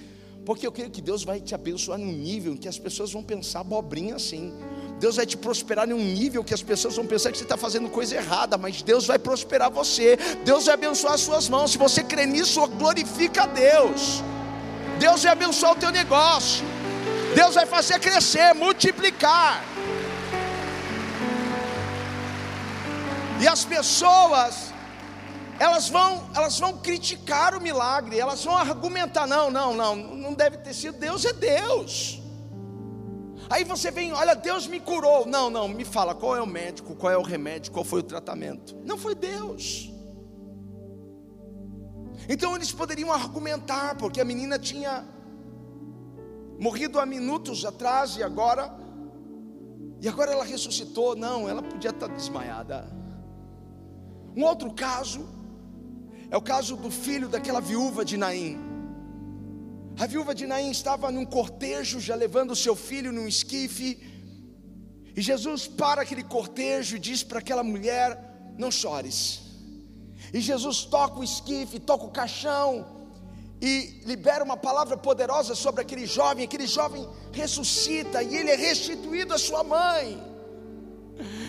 [0.46, 3.24] Porque eu creio que Deus vai te abençoar num nível em que as pessoas vão
[3.24, 4.54] pensar abobrinha assim.
[5.00, 7.58] Deus vai te prosperar em um nível que as pessoas vão pensar que você está
[7.58, 11.72] fazendo coisa errada, mas Deus vai prosperar você, Deus vai abençoar as suas mãos.
[11.72, 14.22] Se você crê nisso, glorifica a Deus.
[15.00, 16.64] Deus vai abençoar o teu negócio,
[17.36, 19.73] Deus vai fazer crescer, multiplicar.
[23.44, 24.74] E as pessoas,
[25.60, 30.60] elas vão, elas vão criticar o milagre, elas vão argumentar: não, não, não, não deve
[30.60, 32.22] ter sido Deus, é Deus.
[33.50, 35.26] Aí você vem, olha, Deus me curou.
[35.26, 38.04] Não, não, me fala qual é o médico, qual é o remédio, qual foi o
[38.04, 38.78] tratamento.
[38.86, 39.92] Não foi Deus.
[42.30, 45.06] Então eles poderiam argumentar, porque a menina tinha
[46.58, 48.74] morrido há minutos atrás e agora,
[50.00, 51.14] e agora ela ressuscitou.
[51.14, 53.03] Não, ela podia estar desmaiada.
[54.36, 55.28] Um outro caso
[56.30, 58.58] é o caso do filho daquela viúva de Naim.
[60.00, 64.02] A viúva de Naim estava num cortejo, já levando seu filho num esquife.
[65.16, 68.08] E Jesus para aquele cortejo e diz para aquela mulher:
[68.58, 69.42] Não chores.
[70.34, 73.04] E Jesus toca o esquife, toca o caixão
[73.62, 76.44] e libera uma palavra poderosa sobre aquele jovem.
[76.44, 80.33] Aquele jovem ressuscita e ele é restituído à sua mãe.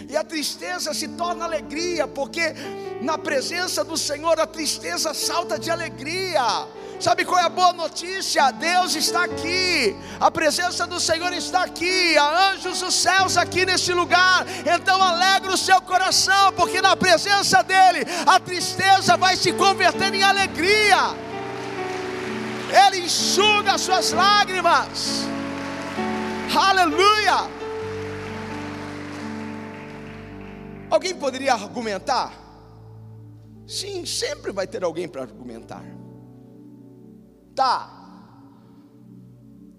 [0.08, 2.54] E a tristeza se torna alegria, porque
[3.00, 6.66] na presença do Senhor a tristeza salta de alegria.
[7.00, 8.50] Sabe qual é a boa notícia?
[8.52, 13.92] Deus está aqui, a presença do Senhor está aqui, há anjos dos céus aqui neste
[13.92, 14.46] lugar.
[14.64, 20.22] Então alegra o seu coração, porque na presença dEle a tristeza vai se converter em
[20.22, 21.14] alegria.
[22.86, 25.24] Ele enxuga as suas lágrimas.
[26.56, 27.53] Aleluia!
[30.90, 32.44] Alguém poderia argumentar?
[33.66, 35.85] Sim, sempre vai ter alguém para argumentar.
[37.55, 37.90] Tá.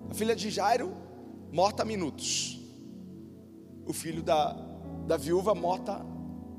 [0.09, 0.95] A filha de Jairo,
[1.51, 2.59] morta há minutos.
[3.85, 4.53] O filho da,
[5.05, 6.03] da viúva, morta,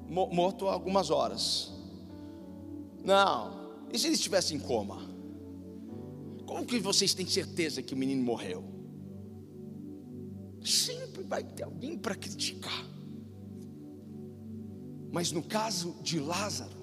[0.09, 1.73] morto há algumas horas.
[3.05, 3.67] Não.
[3.93, 4.99] E se ele estivesse em coma?
[6.47, 8.65] Como que vocês têm certeza que o menino morreu?
[10.65, 12.96] Sempre vai ter alguém para criticar.
[15.13, 16.77] Mas no caso de Lázaro,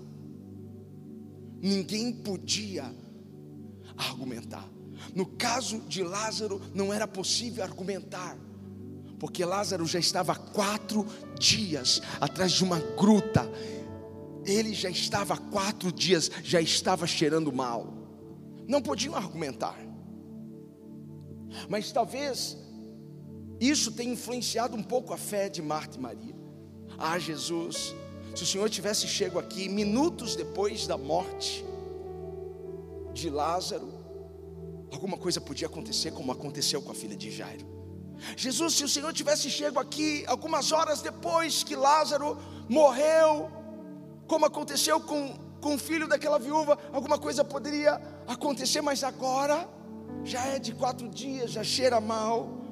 [1.61, 2.93] ninguém podia
[3.97, 4.67] argumentar.
[5.15, 8.37] No caso de Lázaro, não era possível argumentar,
[9.19, 11.05] porque Lázaro já estava quatro
[11.39, 13.49] dias atrás de uma gruta,
[14.45, 17.93] ele já estava quatro dias, já estava cheirando mal,
[18.67, 19.77] não podiam argumentar,
[21.69, 22.57] mas talvez
[23.59, 26.35] isso tenha influenciado um pouco a fé de Marta e Maria.
[26.97, 27.95] Ah, Jesus,
[28.35, 31.63] se o Senhor tivesse chego aqui minutos depois da morte,
[33.13, 33.93] de Lázaro,
[34.91, 37.65] alguma coisa podia acontecer, como aconteceu com a filha de Jairo.
[38.35, 43.51] Jesus, se o Senhor tivesse chego aqui algumas horas depois que Lázaro morreu,
[44.27, 49.69] como aconteceu com, com o filho daquela viúva, alguma coisa poderia acontecer, mas agora
[50.23, 52.62] já é de quatro dias, já cheira mal.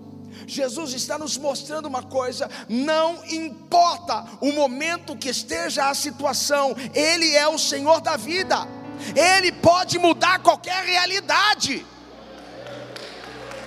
[0.47, 7.35] Jesus está nos mostrando uma coisa: não importa o momento que esteja a situação, Ele
[7.35, 8.67] é o Senhor da vida.
[9.15, 11.85] Ele pode mudar qualquer realidade.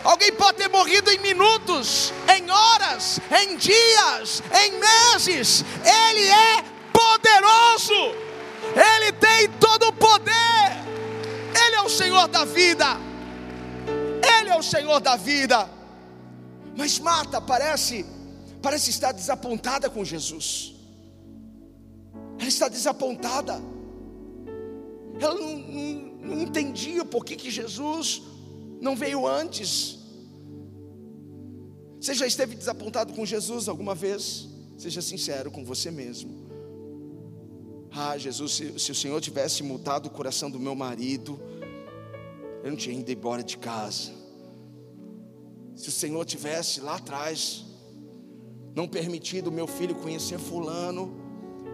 [0.05, 5.65] Alguém pode ter morrido em minutos, em horas, em dias, em meses.
[5.83, 8.15] Ele é poderoso.
[8.75, 10.85] Ele tem todo o poder.
[11.55, 12.99] Ele é o Senhor da vida.
[14.39, 15.71] Ele é o Senhor da vida.
[16.77, 18.05] Mas Marta parece
[18.61, 20.75] parece estar desapontada com Jesus.
[22.39, 23.61] Ela está desapontada
[25.21, 28.23] ela não, não, não entendia por que, que Jesus
[28.81, 29.99] não veio antes.
[32.01, 34.49] Você já esteve desapontado com Jesus alguma vez?
[34.77, 36.45] Seja sincero com você mesmo.
[37.91, 41.41] Ah, Jesus, se, se o Senhor tivesse mudado o coração do meu marido,
[42.63, 44.13] eu não tinha ido embora de casa.
[45.75, 47.65] Se o Senhor tivesse lá atrás
[48.75, 51.17] não permitido meu filho conhecer fulano,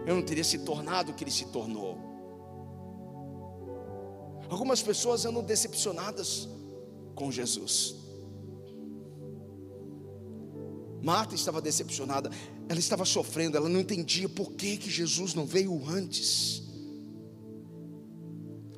[0.05, 1.97] eu não teria se tornado o que ele se tornou.
[4.49, 6.47] Algumas pessoas andam decepcionadas
[7.15, 7.95] com Jesus.
[11.01, 12.29] Marta estava decepcionada,
[12.69, 16.61] ela estava sofrendo, ela não entendia por que, que Jesus não veio antes.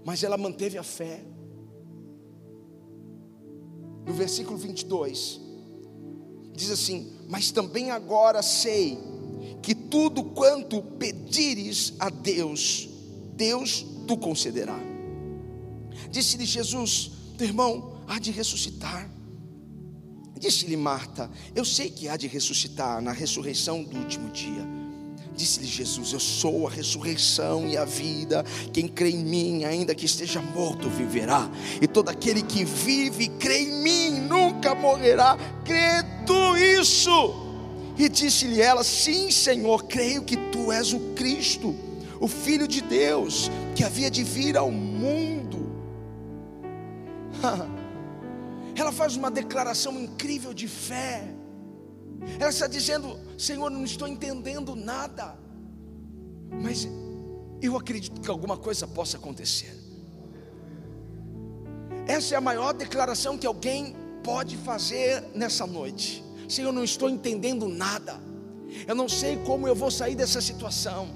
[0.06, 1.26] Mas ela manteve a fé.
[4.06, 5.40] No versículo 22,
[6.54, 8.98] diz assim: Mas também agora sei
[9.62, 12.90] que tudo quanto pedires a Deus,
[13.36, 14.78] Deus tu concederá.
[16.12, 19.10] Disse-lhe Jesus: Teu irmão há de ressuscitar.
[20.38, 24.83] Disse-lhe Marta: Eu sei que há de ressuscitar na ressurreição do último dia.
[25.36, 28.44] Disse-lhe Jesus: Eu sou a ressurreição e a vida.
[28.72, 31.50] Quem crê em mim, ainda que esteja morto, viverá.
[31.82, 35.38] E todo aquele que vive e crê em mim nunca morrerá.
[35.66, 37.44] Crê tu isso?
[37.98, 41.76] E disse-lhe ela: Sim, Senhor, creio que tu és o Cristo,
[42.20, 45.72] o Filho de Deus, que havia de vir ao mundo.
[48.76, 51.33] Ela faz uma declaração incrível de fé.
[52.40, 55.38] Ela está dizendo: Senhor, não estou entendendo nada,
[56.62, 56.88] mas
[57.62, 59.74] eu acredito que alguma coisa possa acontecer.
[62.08, 66.24] Essa é a maior declaração que alguém pode fazer nessa noite.
[66.50, 68.20] Senhor, não estou entendendo nada.
[68.88, 71.08] Eu não sei como eu vou sair dessa situação.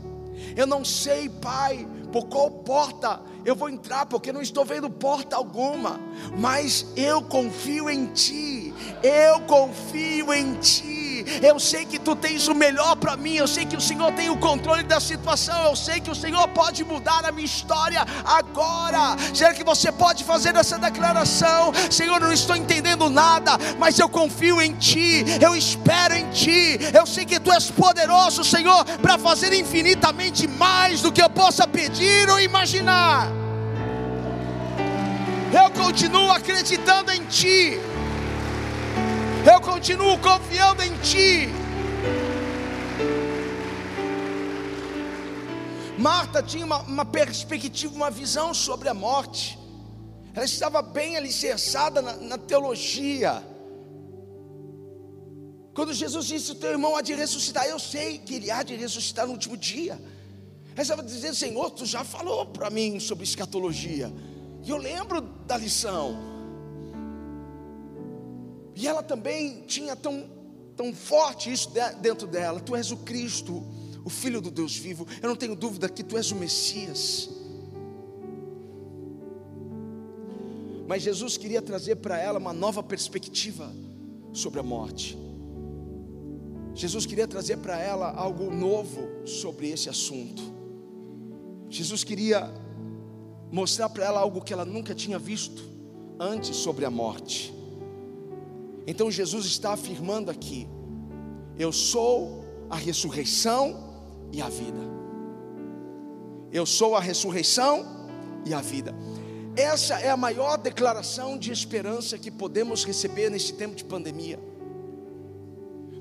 [0.56, 5.36] Eu não sei, Pai, por qual porta eu vou entrar, porque não estou vendo porta
[5.36, 6.00] alguma,
[6.38, 10.97] mas eu confio em Ti, eu confio em Ti,
[11.42, 14.30] eu sei que tu tens o melhor para mim, eu sei que o Senhor tem
[14.30, 19.16] o controle da situação, eu sei que o Senhor pode mudar a minha história agora.
[19.34, 21.74] Será que você pode fazer essa declaração?
[21.90, 27.06] Senhor, não estou entendendo nada, mas eu confio em Ti, eu espero em Ti, eu
[27.06, 32.30] sei que Tu és poderoso, Senhor, para fazer infinitamente mais do que eu possa pedir
[32.30, 33.28] ou imaginar.
[35.54, 37.80] Eu continuo acreditando em Ti.
[39.50, 41.48] Eu continuo confiando em Ti.
[45.98, 49.58] Marta tinha uma, uma, perspectiva, uma visão sobre a morte.
[50.34, 53.42] Ela estava bem alicerçada na, na teologia.
[55.74, 59.26] Quando Jesus disse: teu irmão há de ressuscitar, eu sei que ele há de ressuscitar
[59.26, 59.94] no último dia.
[60.74, 64.12] Ela estava dizendo: Senhor, tu já falou para mim sobre escatologia.
[64.62, 66.37] E eu lembro da lição.
[68.78, 70.30] E ela também tinha tão,
[70.76, 73.64] tão forte isso dentro dela: Tu és o Cristo,
[74.06, 75.08] o Filho do Deus vivo.
[75.20, 77.28] Eu não tenho dúvida que Tu és o Messias.
[80.88, 83.74] Mas Jesus queria trazer para ela uma nova perspectiva
[84.32, 85.18] sobre a morte.
[86.76, 90.44] Jesus queria trazer para ela algo novo sobre esse assunto.
[91.68, 92.54] Jesus queria
[93.52, 95.64] mostrar para ela algo que ela nunca tinha visto
[96.20, 97.58] antes sobre a morte.
[98.88, 100.66] Então Jesus está afirmando aqui:
[101.60, 103.78] Eu sou a ressurreição
[104.32, 104.80] e a vida.
[106.52, 107.86] Eu sou a ressurreição
[108.46, 108.96] e a vida.
[109.58, 114.40] Essa é a maior declaração de esperança que podemos receber nesse tempo de pandemia.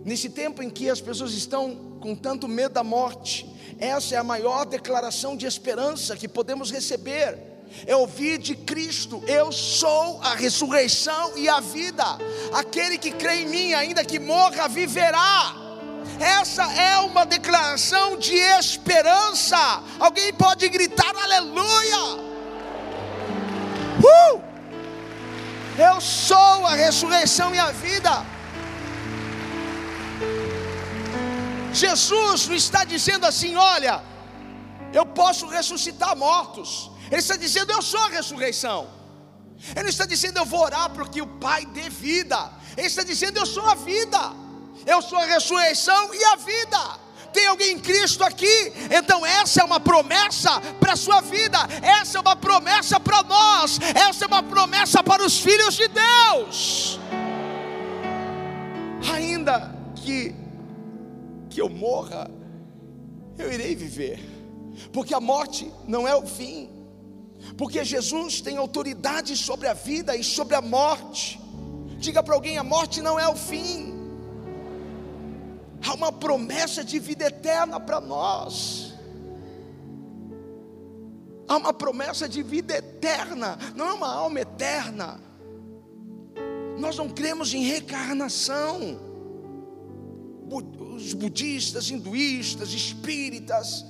[0.05, 4.23] Nesse tempo em que as pessoas estão com tanto medo da morte, essa é a
[4.23, 7.37] maior declaração de esperança que podemos receber
[7.87, 12.05] é ouvir de Cristo: Eu sou a ressurreição e a vida.
[12.53, 15.55] Aquele que crê em mim, ainda que morra, viverá.
[16.19, 19.83] Essa é uma declaração de esperança.
[19.99, 22.27] Alguém pode gritar aleluia.
[24.01, 24.43] Uh!
[25.79, 28.25] Eu sou a ressurreição e a vida.
[31.73, 34.03] Jesus não está dizendo assim: olha,
[34.93, 36.91] eu posso ressuscitar mortos.
[37.11, 38.89] Ele está dizendo: Eu sou a ressurreição.
[39.71, 42.51] Ele não está dizendo: Eu vou orar para que o Pai dê vida.
[42.77, 44.19] Ele está dizendo: Eu sou a vida.
[44.87, 47.07] Eu sou a ressurreição e a vida.
[47.33, 48.73] Tem alguém em Cristo aqui?
[48.91, 51.59] Então essa é uma promessa para a sua vida.
[51.83, 53.79] Essa é uma promessa para nós.
[53.95, 56.99] Essa é uma promessa para os filhos de Deus.
[59.13, 60.35] Ainda que
[61.51, 62.31] que eu morra,
[63.39, 64.21] eu irei viver.
[64.93, 66.76] Porque a morte não é o fim
[67.57, 71.41] porque Jesus tem autoridade sobre a vida e sobre a morte.
[71.99, 73.95] Diga para alguém: a morte não é o fim,
[75.83, 78.95] há uma promessa de vida eterna para nós.
[81.49, 85.21] Há uma promessa de vida eterna, não é uma alma eterna.
[86.77, 89.01] Nós não cremos em reencarnação.
[90.97, 93.85] Os budistas, hinduístas, espíritas,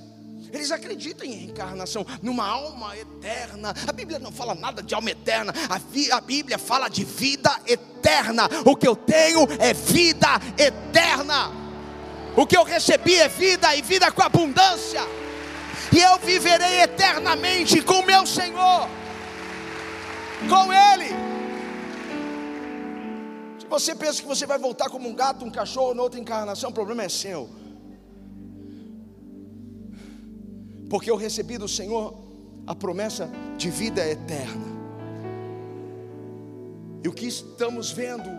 [0.51, 3.73] eles acreditam em reencarnação, numa alma eterna.
[3.87, 8.49] A Bíblia não fala nada de alma eterna, a, a Bíblia fala de vida eterna.
[8.65, 11.51] O que eu tenho é vida eterna.
[12.35, 15.01] O que eu recebi é vida e vida com abundância.
[15.91, 18.87] E eu viverei eternamente com meu Senhor,
[20.49, 21.15] com Ele.
[23.59, 26.73] Se você pensa que você vai voltar como um gato, um cachorro, outra encarnação, o
[26.73, 27.49] problema é seu.
[30.89, 32.17] Porque eu recebi do Senhor
[32.65, 34.65] a promessa de vida eterna.
[37.03, 38.29] E o que estamos vendo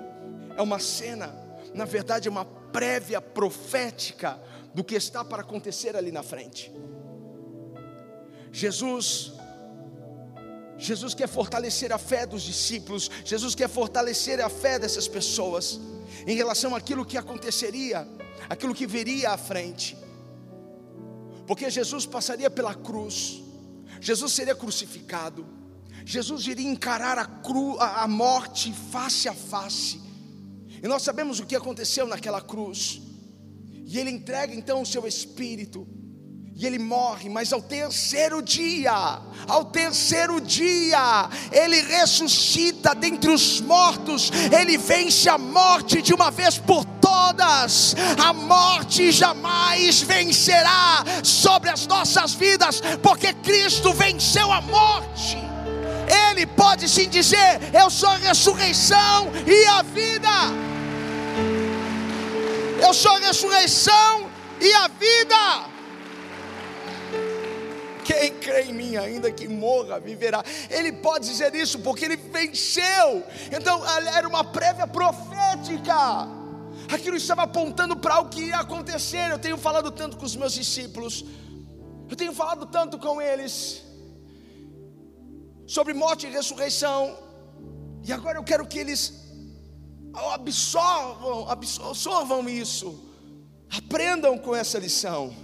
[0.57, 1.34] é uma cena,
[1.74, 4.40] na verdade, é uma prévia profética
[4.74, 6.72] do que está para acontecer ali na frente.
[8.53, 9.32] Jesus
[10.80, 15.80] Jesus quer fortalecer a fé dos discípulos, Jesus quer fortalecer a fé dessas pessoas
[16.24, 18.07] em relação àquilo que aconteceria,
[18.49, 19.96] aquilo que viria à frente
[21.49, 23.42] porque Jesus passaria pela cruz,
[24.03, 25.46] Jesus seria crucificado,
[26.05, 29.99] Jesus iria encarar a, cru, a, a morte face a face,
[30.82, 33.01] e nós sabemos o que aconteceu naquela cruz,
[33.72, 35.88] e Ele entrega então o seu espírito,
[36.55, 38.92] e ele morre, mas ao terceiro dia,
[39.46, 46.59] ao terceiro dia, ele ressuscita dentre os mortos, ele vence a morte de uma vez
[46.59, 46.97] por todas.
[48.19, 55.37] A morte jamais vencerá sobre as nossas vidas, porque Cristo venceu a morte.
[56.31, 60.29] Ele pode sim dizer: Eu sou a ressurreição e a vida.
[62.81, 65.69] Eu sou a ressurreição e a vida.
[68.05, 70.43] Quem crê em mim, ainda que morra, viverá.
[70.71, 73.23] Ele pode dizer isso porque ele venceu.
[73.53, 73.83] Então,
[74.14, 76.38] era uma prévia profética.
[76.97, 79.30] Aquilo estava apontando para algo que ia acontecer.
[79.30, 81.24] Eu tenho falado tanto com os meus discípulos.
[82.09, 83.82] Eu tenho falado tanto com eles
[85.66, 87.16] sobre morte e ressurreição.
[88.07, 89.03] E agora eu quero que eles
[90.14, 92.89] absorvam, absorvam isso.
[93.70, 95.34] Aprendam com essa lição.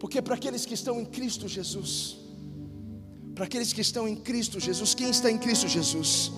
[0.00, 2.16] Porque para aqueles que estão em Cristo Jesus,
[3.34, 6.32] para aqueles que estão em Cristo Jesus, quem está em Cristo Jesus?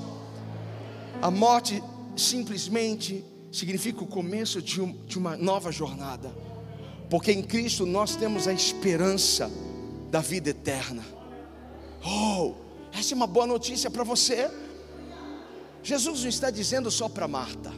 [1.23, 1.83] A morte
[2.17, 3.25] simplesmente
[3.55, 6.35] significa o começo de, um, de uma nova jornada,
[7.09, 9.49] porque em Cristo nós temos a esperança
[10.11, 11.05] da vida eterna.
[12.05, 12.55] Oh,
[12.93, 14.51] essa é uma boa notícia para você.
[15.83, 17.73] Jesus não está dizendo só para Marta,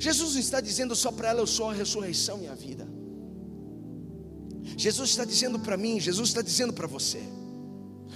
[0.00, 2.88] Jesus não está dizendo só para ela: Eu sou a ressurreição e a vida.
[4.76, 7.22] Jesus está dizendo para mim, Jesus está dizendo para você,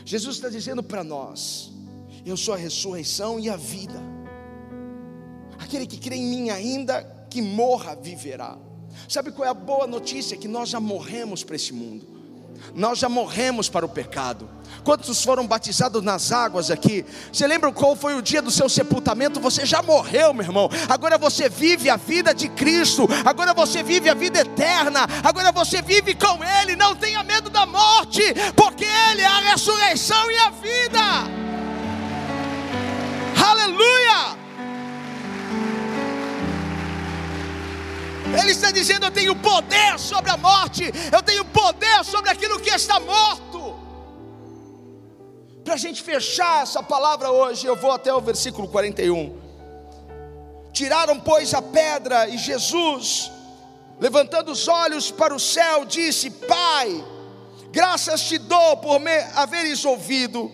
[0.05, 1.73] Jesus está dizendo para nós:
[2.27, 4.22] Eu sou a ressurreição e a vida.
[5.73, 8.59] Aquele que crê em mim, ainda que morra, viverá.
[9.09, 10.37] Sabe qual é a boa notícia?
[10.37, 12.07] Que nós já morremos para esse mundo,
[12.75, 14.47] nós já morremos para o pecado.
[14.85, 17.07] Quantos foram batizados nas águas aqui?
[17.33, 19.41] Você lembra qual foi o dia do seu sepultamento?
[19.41, 20.69] Você já morreu, meu irmão.
[20.91, 23.09] Agora você vive a vida de Cristo.
[23.25, 25.07] Agora você vive a vida eterna.
[25.25, 26.77] Agora você vive com Ele.
[26.77, 28.21] Não tenha medo da morte,
[28.55, 31.01] porque Ele é a ressurreição e a vida.
[33.43, 34.42] Aleluia!
[38.41, 42.71] Ele está dizendo: Eu tenho poder sobre a morte, eu tenho poder sobre aquilo que
[42.71, 43.75] está morto.
[45.65, 49.41] Para a gente fechar essa palavra hoje, eu vou até o versículo 41.
[50.73, 53.31] Tiraram, pois, a pedra, e Jesus,
[54.01, 57.05] levantando os olhos para o céu, disse: Pai,
[57.71, 60.51] graças te dou por me haveres ouvido.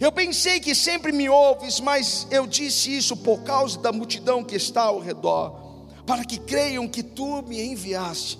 [0.00, 4.56] Eu pensei que sempre me ouves, mas eu disse isso por causa da multidão que
[4.56, 5.69] está ao redor,
[6.10, 8.36] para que creiam que tu me enviaste.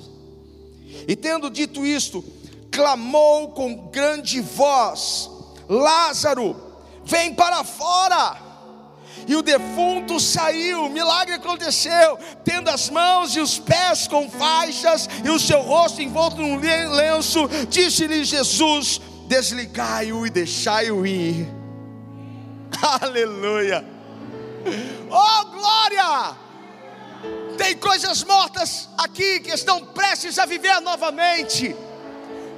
[1.07, 2.21] E tendo dito isto,
[2.69, 5.31] clamou com grande voz:
[5.69, 6.57] Lázaro,
[7.05, 8.51] vem para fora.
[9.25, 15.31] E o defunto saiu, milagre aconteceu, tendo as mãos e os pés com faixas e
[15.31, 21.47] o seu rosto envolto num lenço, disse-lhe Jesus: Desligai-o e deixai-o ir.
[23.01, 23.85] Aleluia!
[25.09, 26.40] Oh glória!
[27.61, 31.77] Tem coisas mortas aqui que estão prestes a viver novamente.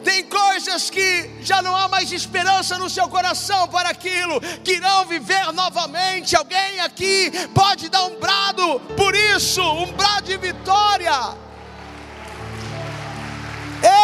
[0.05, 5.05] Tem coisas que já não há mais esperança no seu coração para aquilo, que irão
[5.07, 6.37] viver novamente.
[6.37, 11.37] Alguém aqui pode dar um brado por isso, um brado de vitória.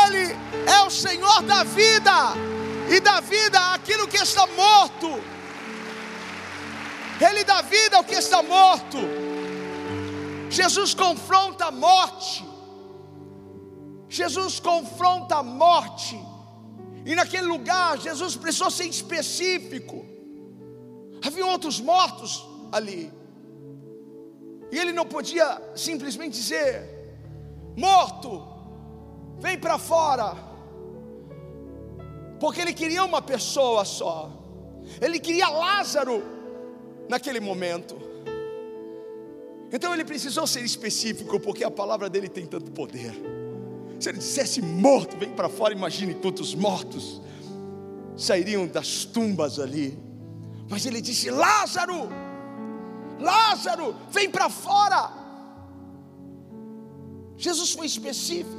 [0.02, 0.36] Ele
[0.66, 2.34] é o Senhor da vida,
[2.90, 5.22] e da vida aquilo que está morto.
[7.20, 9.27] Ele dá vida ao que está morto.
[10.50, 12.44] Jesus confronta a morte.
[14.08, 16.18] Jesus confronta a morte,
[17.04, 20.06] e naquele lugar Jesus precisou ser específico.
[21.22, 22.42] Havia outros mortos
[22.72, 23.12] ali,
[24.72, 26.88] e ele não podia simplesmente dizer:
[27.76, 28.42] morto,
[29.38, 30.34] vem para fora,
[32.40, 34.30] porque ele queria uma pessoa só,
[35.02, 36.22] ele queria Lázaro
[37.10, 38.07] naquele momento.
[39.72, 43.12] Então ele precisou ser específico, porque a palavra dele tem tanto poder.
[44.00, 47.20] Se ele dissesse morto, vem para fora, imagine quantos mortos
[48.16, 49.98] sairiam das tumbas ali.
[50.68, 52.08] Mas ele disse: Lázaro,
[53.18, 55.12] Lázaro, vem para fora.
[57.36, 58.56] Jesus foi específico.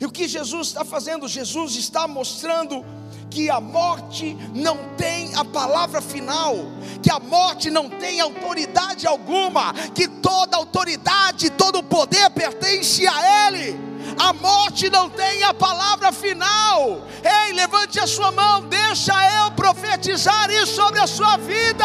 [0.00, 1.28] E o que Jesus está fazendo?
[1.28, 2.84] Jesus está mostrando
[3.30, 6.54] que a morte não tem a palavra final,
[7.02, 13.93] que a morte não tem autoridade alguma, que toda autoridade, todo poder pertence a Ele.
[14.18, 17.00] A morte não tem a palavra final.
[17.22, 21.84] Ei, levante a sua mão, deixa eu profetizar isso sobre a sua vida.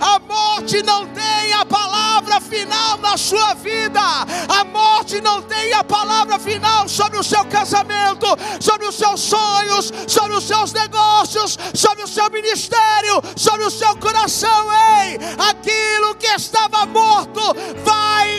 [0.00, 4.00] A morte não tem a palavra final na sua vida.
[4.48, 8.26] A morte não tem a palavra final sobre o seu casamento,
[8.60, 13.96] sobre os seus sonhos, sobre os seus negócios, sobre o seu ministério, sobre o seu
[13.96, 14.68] coração.
[15.02, 15.18] Ei,
[15.50, 17.40] aquilo que estava morto
[17.84, 18.38] vai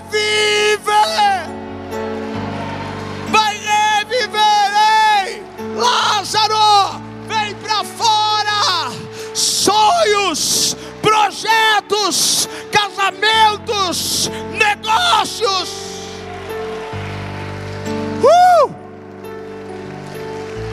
[0.00, 1.63] reviver.
[5.74, 8.92] Lázaro, vem para fora.
[9.34, 15.68] Sonhos, projetos, casamentos, negócios.
[18.22, 18.70] Uh!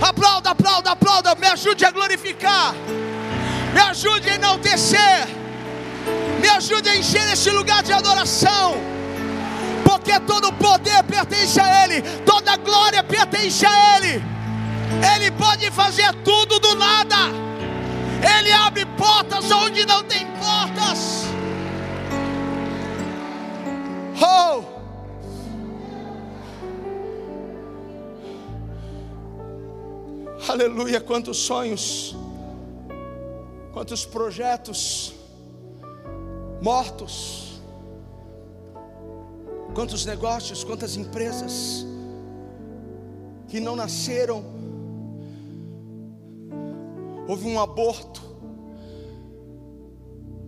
[0.02, 1.36] Aplauda, aplauda, aplauda.
[1.36, 2.74] Me ajude a glorificar.
[3.74, 5.28] Me ajude a enaltecer.
[6.40, 8.76] Me ajude a encher este lugar de adoração.
[9.84, 12.02] Porque todo poder pertence a Ele.
[12.26, 14.41] Toda glória pertence a Ele.
[15.16, 17.16] Ele pode fazer tudo do nada.
[18.38, 21.26] Ele abre portas onde não tem portas.
[24.22, 24.64] Oh!
[30.52, 32.16] Aleluia, quantos sonhos,
[33.72, 35.14] quantos projetos
[36.62, 37.62] mortos,
[39.74, 41.86] quantos negócios, quantas empresas
[43.48, 44.61] que não nasceram,
[47.32, 48.22] houve um aborto,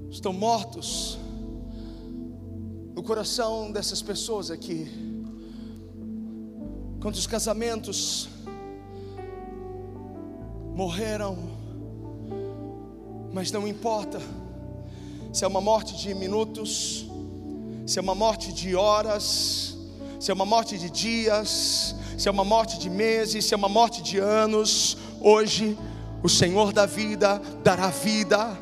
[0.09, 1.17] estão mortos.
[2.93, 4.91] No coração dessas pessoas aqui.
[7.01, 8.27] Quantos casamentos
[10.75, 11.38] morreram,
[13.31, 14.21] mas não importa
[15.31, 17.07] se é uma morte de minutos,
[17.88, 19.77] se é uma morte de horas,
[20.19, 23.69] se é uma morte de dias, se é uma morte de meses, se é uma
[23.69, 25.77] morte de anos, hoje
[26.24, 28.57] o Senhor da vida dará vida.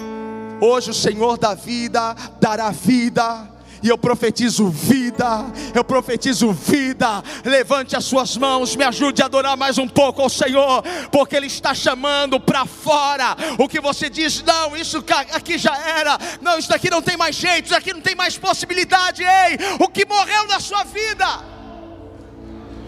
[0.60, 3.50] Hoje o Senhor da vida dará vida
[3.84, 7.24] e eu profetizo vida, eu profetizo vida.
[7.44, 11.48] Levante as suas mãos, me ajude a adorar mais um pouco ao Senhor, porque Ele
[11.48, 13.36] está chamando para fora.
[13.58, 17.36] O que você diz, não, isso aqui já era, não, isso daqui não tem mais
[17.36, 19.24] jeito, isso aqui não tem mais possibilidade.
[19.24, 21.26] Ei, o que morreu na sua vida?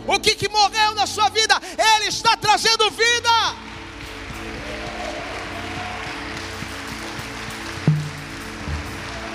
[0.06, 1.60] O que, que morreu na sua vida?
[1.96, 3.73] Ele está trazendo vida.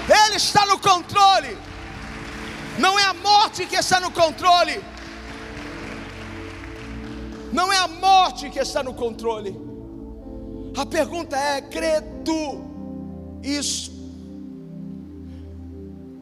[0.09, 1.56] Ele está no controle.
[2.78, 4.80] Não é a morte que está no controle.
[7.52, 9.54] Não é a morte que está no controle.
[10.76, 12.64] A pergunta é: crê tu
[13.42, 13.92] isso?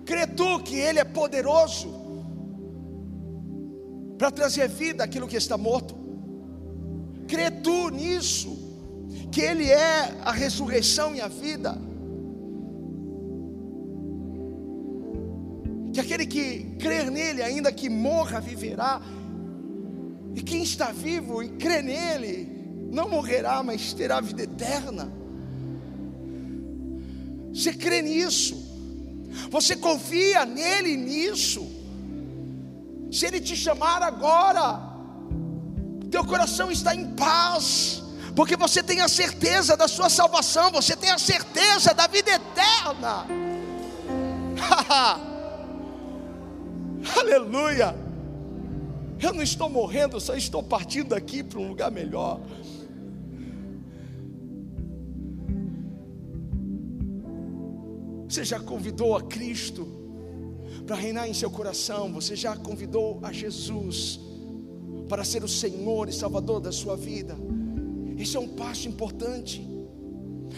[0.05, 1.93] Crê tu que Ele é poderoso
[4.17, 5.95] para trazer vida àquilo que está morto?
[7.29, 8.57] Crê tu nisso?
[9.31, 11.86] Que Ele é a ressurreição e a vida?
[15.97, 19.01] Que aquele que crer nele, ainda que morra, viverá.
[20.35, 22.47] E quem está vivo e crê nele,
[22.93, 25.11] não morrerá, mas terá vida eterna.
[27.51, 28.63] Você crê nisso?
[29.51, 31.67] Você confia nele nisso?
[33.11, 34.79] Se ele te chamar agora,
[36.11, 38.03] teu coração está em paz,
[38.35, 43.27] porque você tem a certeza da sua salvação, você tem a certeza da vida eterna.
[47.15, 47.95] Aleluia.
[49.23, 52.41] Eu não estou morrendo, eu só estou partindo aqui para um lugar melhor.
[58.29, 59.87] Você já convidou a Cristo
[60.87, 62.13] para reinar em seu coração?
[62.13, 64.21] Você já convidou a Jesus
[65.09, 67.37] para ser o Senhor e Salvador da sua vida?
[68.19, 69.67] Esse é um passo importante,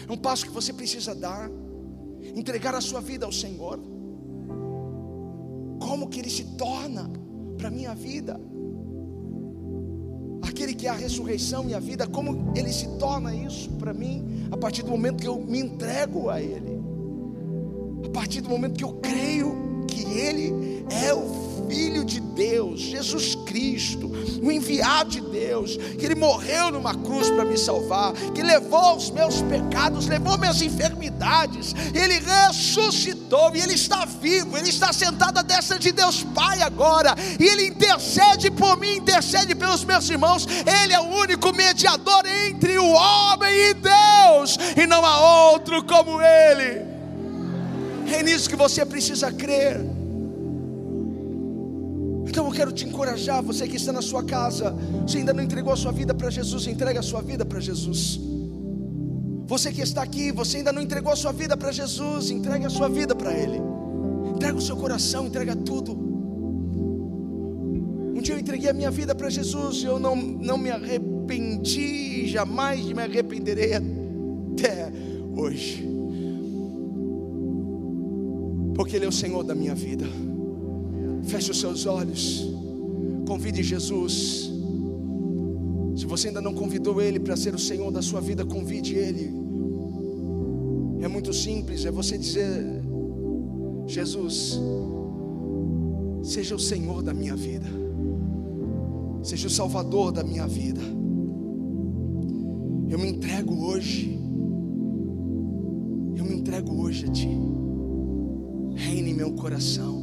[0.07, 1.49] é um passo que você precisa dar,
[2.35, 3.79] entregar a sua vida ao Senhor
[5.79, 7.09] como que ele se torna
[7.57, 8.39] para a minha vida.
[10.41, 14.47] Aquele que é a ressurreição e a vida, como ele se torna isso para mim,
[14.51, 16.81] a partir do momento que eu me entrego a Ele,
[18.05, 23.35] a partir do momento que eu creio que Ele é o Filho de Deus, Jesus
[23.45, 24.11] Cristo,
[24.41, 29.11] o enviado de Deus, que Ele morreu numa cruz para me salvar, que levou os
[29.11, 35.41] meus pecados, levou minhas enfermidades, Ele ressuscitou e Ele está vivo, Ele está sentado à
[35.43, 40.47] destra de Deus Pai agora, e Ele intercede por mim, intercede pelos meus irmãos,
[40.81, 46.19] Ele é o único mediador entre o homem e Deus, e não há outro como
[46.19, 46.89] Ele.
[48.11, 49.98] É nisso que você precisa crer.
[52.39, 54.73] Então eu quero te encorajar, você que está na sua casa,
[55.05, 58.17] você ainda não entregou a sua vida para Jesus, entregue a sua vida para Jesus.
[59.45, 62.69] Você que está aqui, você ainda não entregou a sua vida para Jesus, entregue a
[62.69, 63.59] sua vida para Ele.
[64.33, 65.91] Entrega o seu coração, entrega tudo.
[68.15, 72.25] Um dia eu entreguei a minha vida para Jesus e eu não, não me arrependi,
[72.25, 74.93] jamais me arrependerei até
[75.35, 75.85] hoje.
[78.75, 80.07] Porque Ele é o Senhor da minha vida.
[81.29, 82.47] Feche os seus olhos.
[83.27, 84.49] Convide Jesus.
[85.95, 89.31] Se você ainda não convidou Ele para ser o Senhor da sua vida, convide Ele.
[91.01, 92.81] É muito simples, é você dizer:
[93.85, 94.59] Jesus,
[96.23, 97.67] seja o Senhor da minha vida,
[99.21, 100.81] seja o Salvador da minha vida.
[102.89, 104.19] Eu me entrego hoje.
[106.15, 107.29] Eu me entrego hoje a Ti.
[108.73, 109.98] Reine meu coração.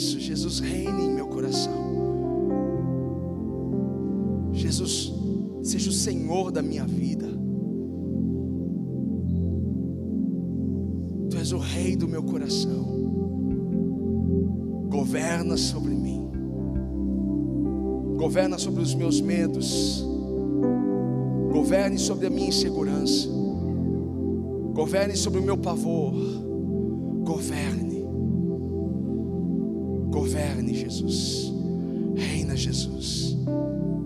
[0.00, 1.74] Peça isso, Jesus, reine em meu coração.
[4.50, 5.12] Jesus,
[5.62, 7.26] seja o Senhor da minha vida.
[11.28, 12.82] Tu és o Rei do meu coração.
[14.88, 16.30] Governa sobre mim.
[18.16, 20.02] Governa sobre os meus medos.
[21.52, 23.28] Governe sobre a minha insegurança.
[24.72, 26.14] Governe sobre o meu pavor.
[27.22, 27.89] Governe.
[30.60, 31.52] Governe, Jesus.
[32.16, 33.36] Reina, Jesus.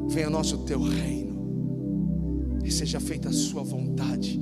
[0.08, 1.34] Venha nosso teu reino.
[2.64, 4.40] E seja feita a sua vontade.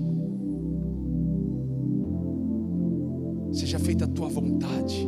[3.52, 5.06] Seja feita a tua vontade.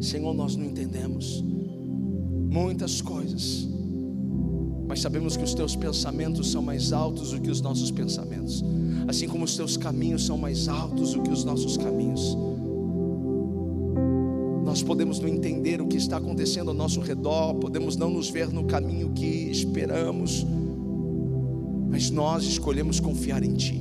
[0.00, 1.44] Senhor, nós não entendemos
[2.50, 3.68] muitas coisas
[4.88, 8.64] mas sabemos que os teus pensamentos são mais altos do que os nossos pensamentos,
[9.08, 12.36] assim como os teus caminhos são mais altos do que os nossos caminhos.
[14.76, 18.50] Nós podemos não entender o que está acontecendo ao nosso redor, podemos não nos ver
[18.50, 20.46] no caminho que esperamos,
[21.88, 23.80] mas nós escolhemos confiar em Ti,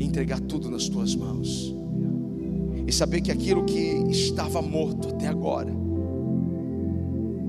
[0.00, 1.70] entregar tudo nas Tuas mãos,
[2.86, 5.70] e saber que aquilo que estava morto até agora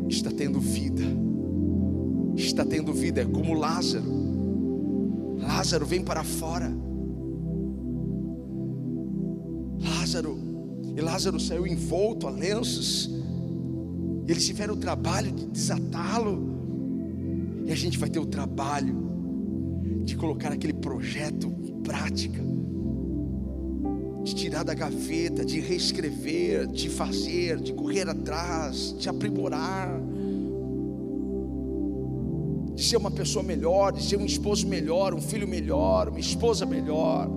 [0.09, 1.05] está tendo vida
[2.35, 4.11] está tendo vida, é como Lázaro.
[5.39, 6.69] Lázaro vem para fora.
[10.97, 13.07] E Lázaro saiu envolto a lenços.
[14.27, 16.57] Eles tiveram o trabalho de desatá-lo.
[17.67, 19.05] E a gente vai ter o trabalho
[20.03, 22.41] de colocar aquele projeto em prática,
[24.23, 30.01] de tirar da gaveta, de reescrever, de fazer, de correr atrás, de aprimorar
[32.73, 36.63] de ser uma pessoa melhor, de ser um esposo melhor, um filho melhor, uma esposa
[36.63, 37.27] melhor.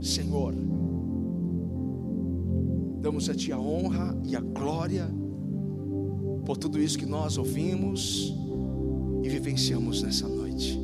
[0.00, 0.52] Senhor,
[3.06, 5.08] damos a Ti a honra e a glória
[6.44, 8.34] por tudo isso que nós ouvimos
[9.22, 10.76] e vivenciamos nessa noite,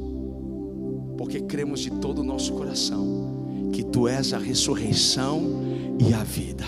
[1.18, 6.64] porque cremos de todo o nosso coração que Tu és a ressurreição e a vida.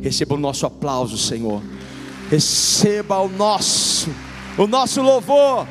[0.00, 1.62] Receba o nosso aplauso, Senhor.
[2.30, 4.08] Receba o nosso
[4.56, 5.68] o nosso louvor.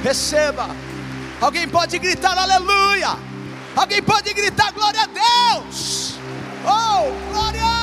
[0.00, 0.68] Receba.
[1.40, 3.18] Alguém pode gritar aleluia.
[3.74, 6.14] Alguém pode gritar glória a Deus.
[6.64, 7.81] Oh, glória!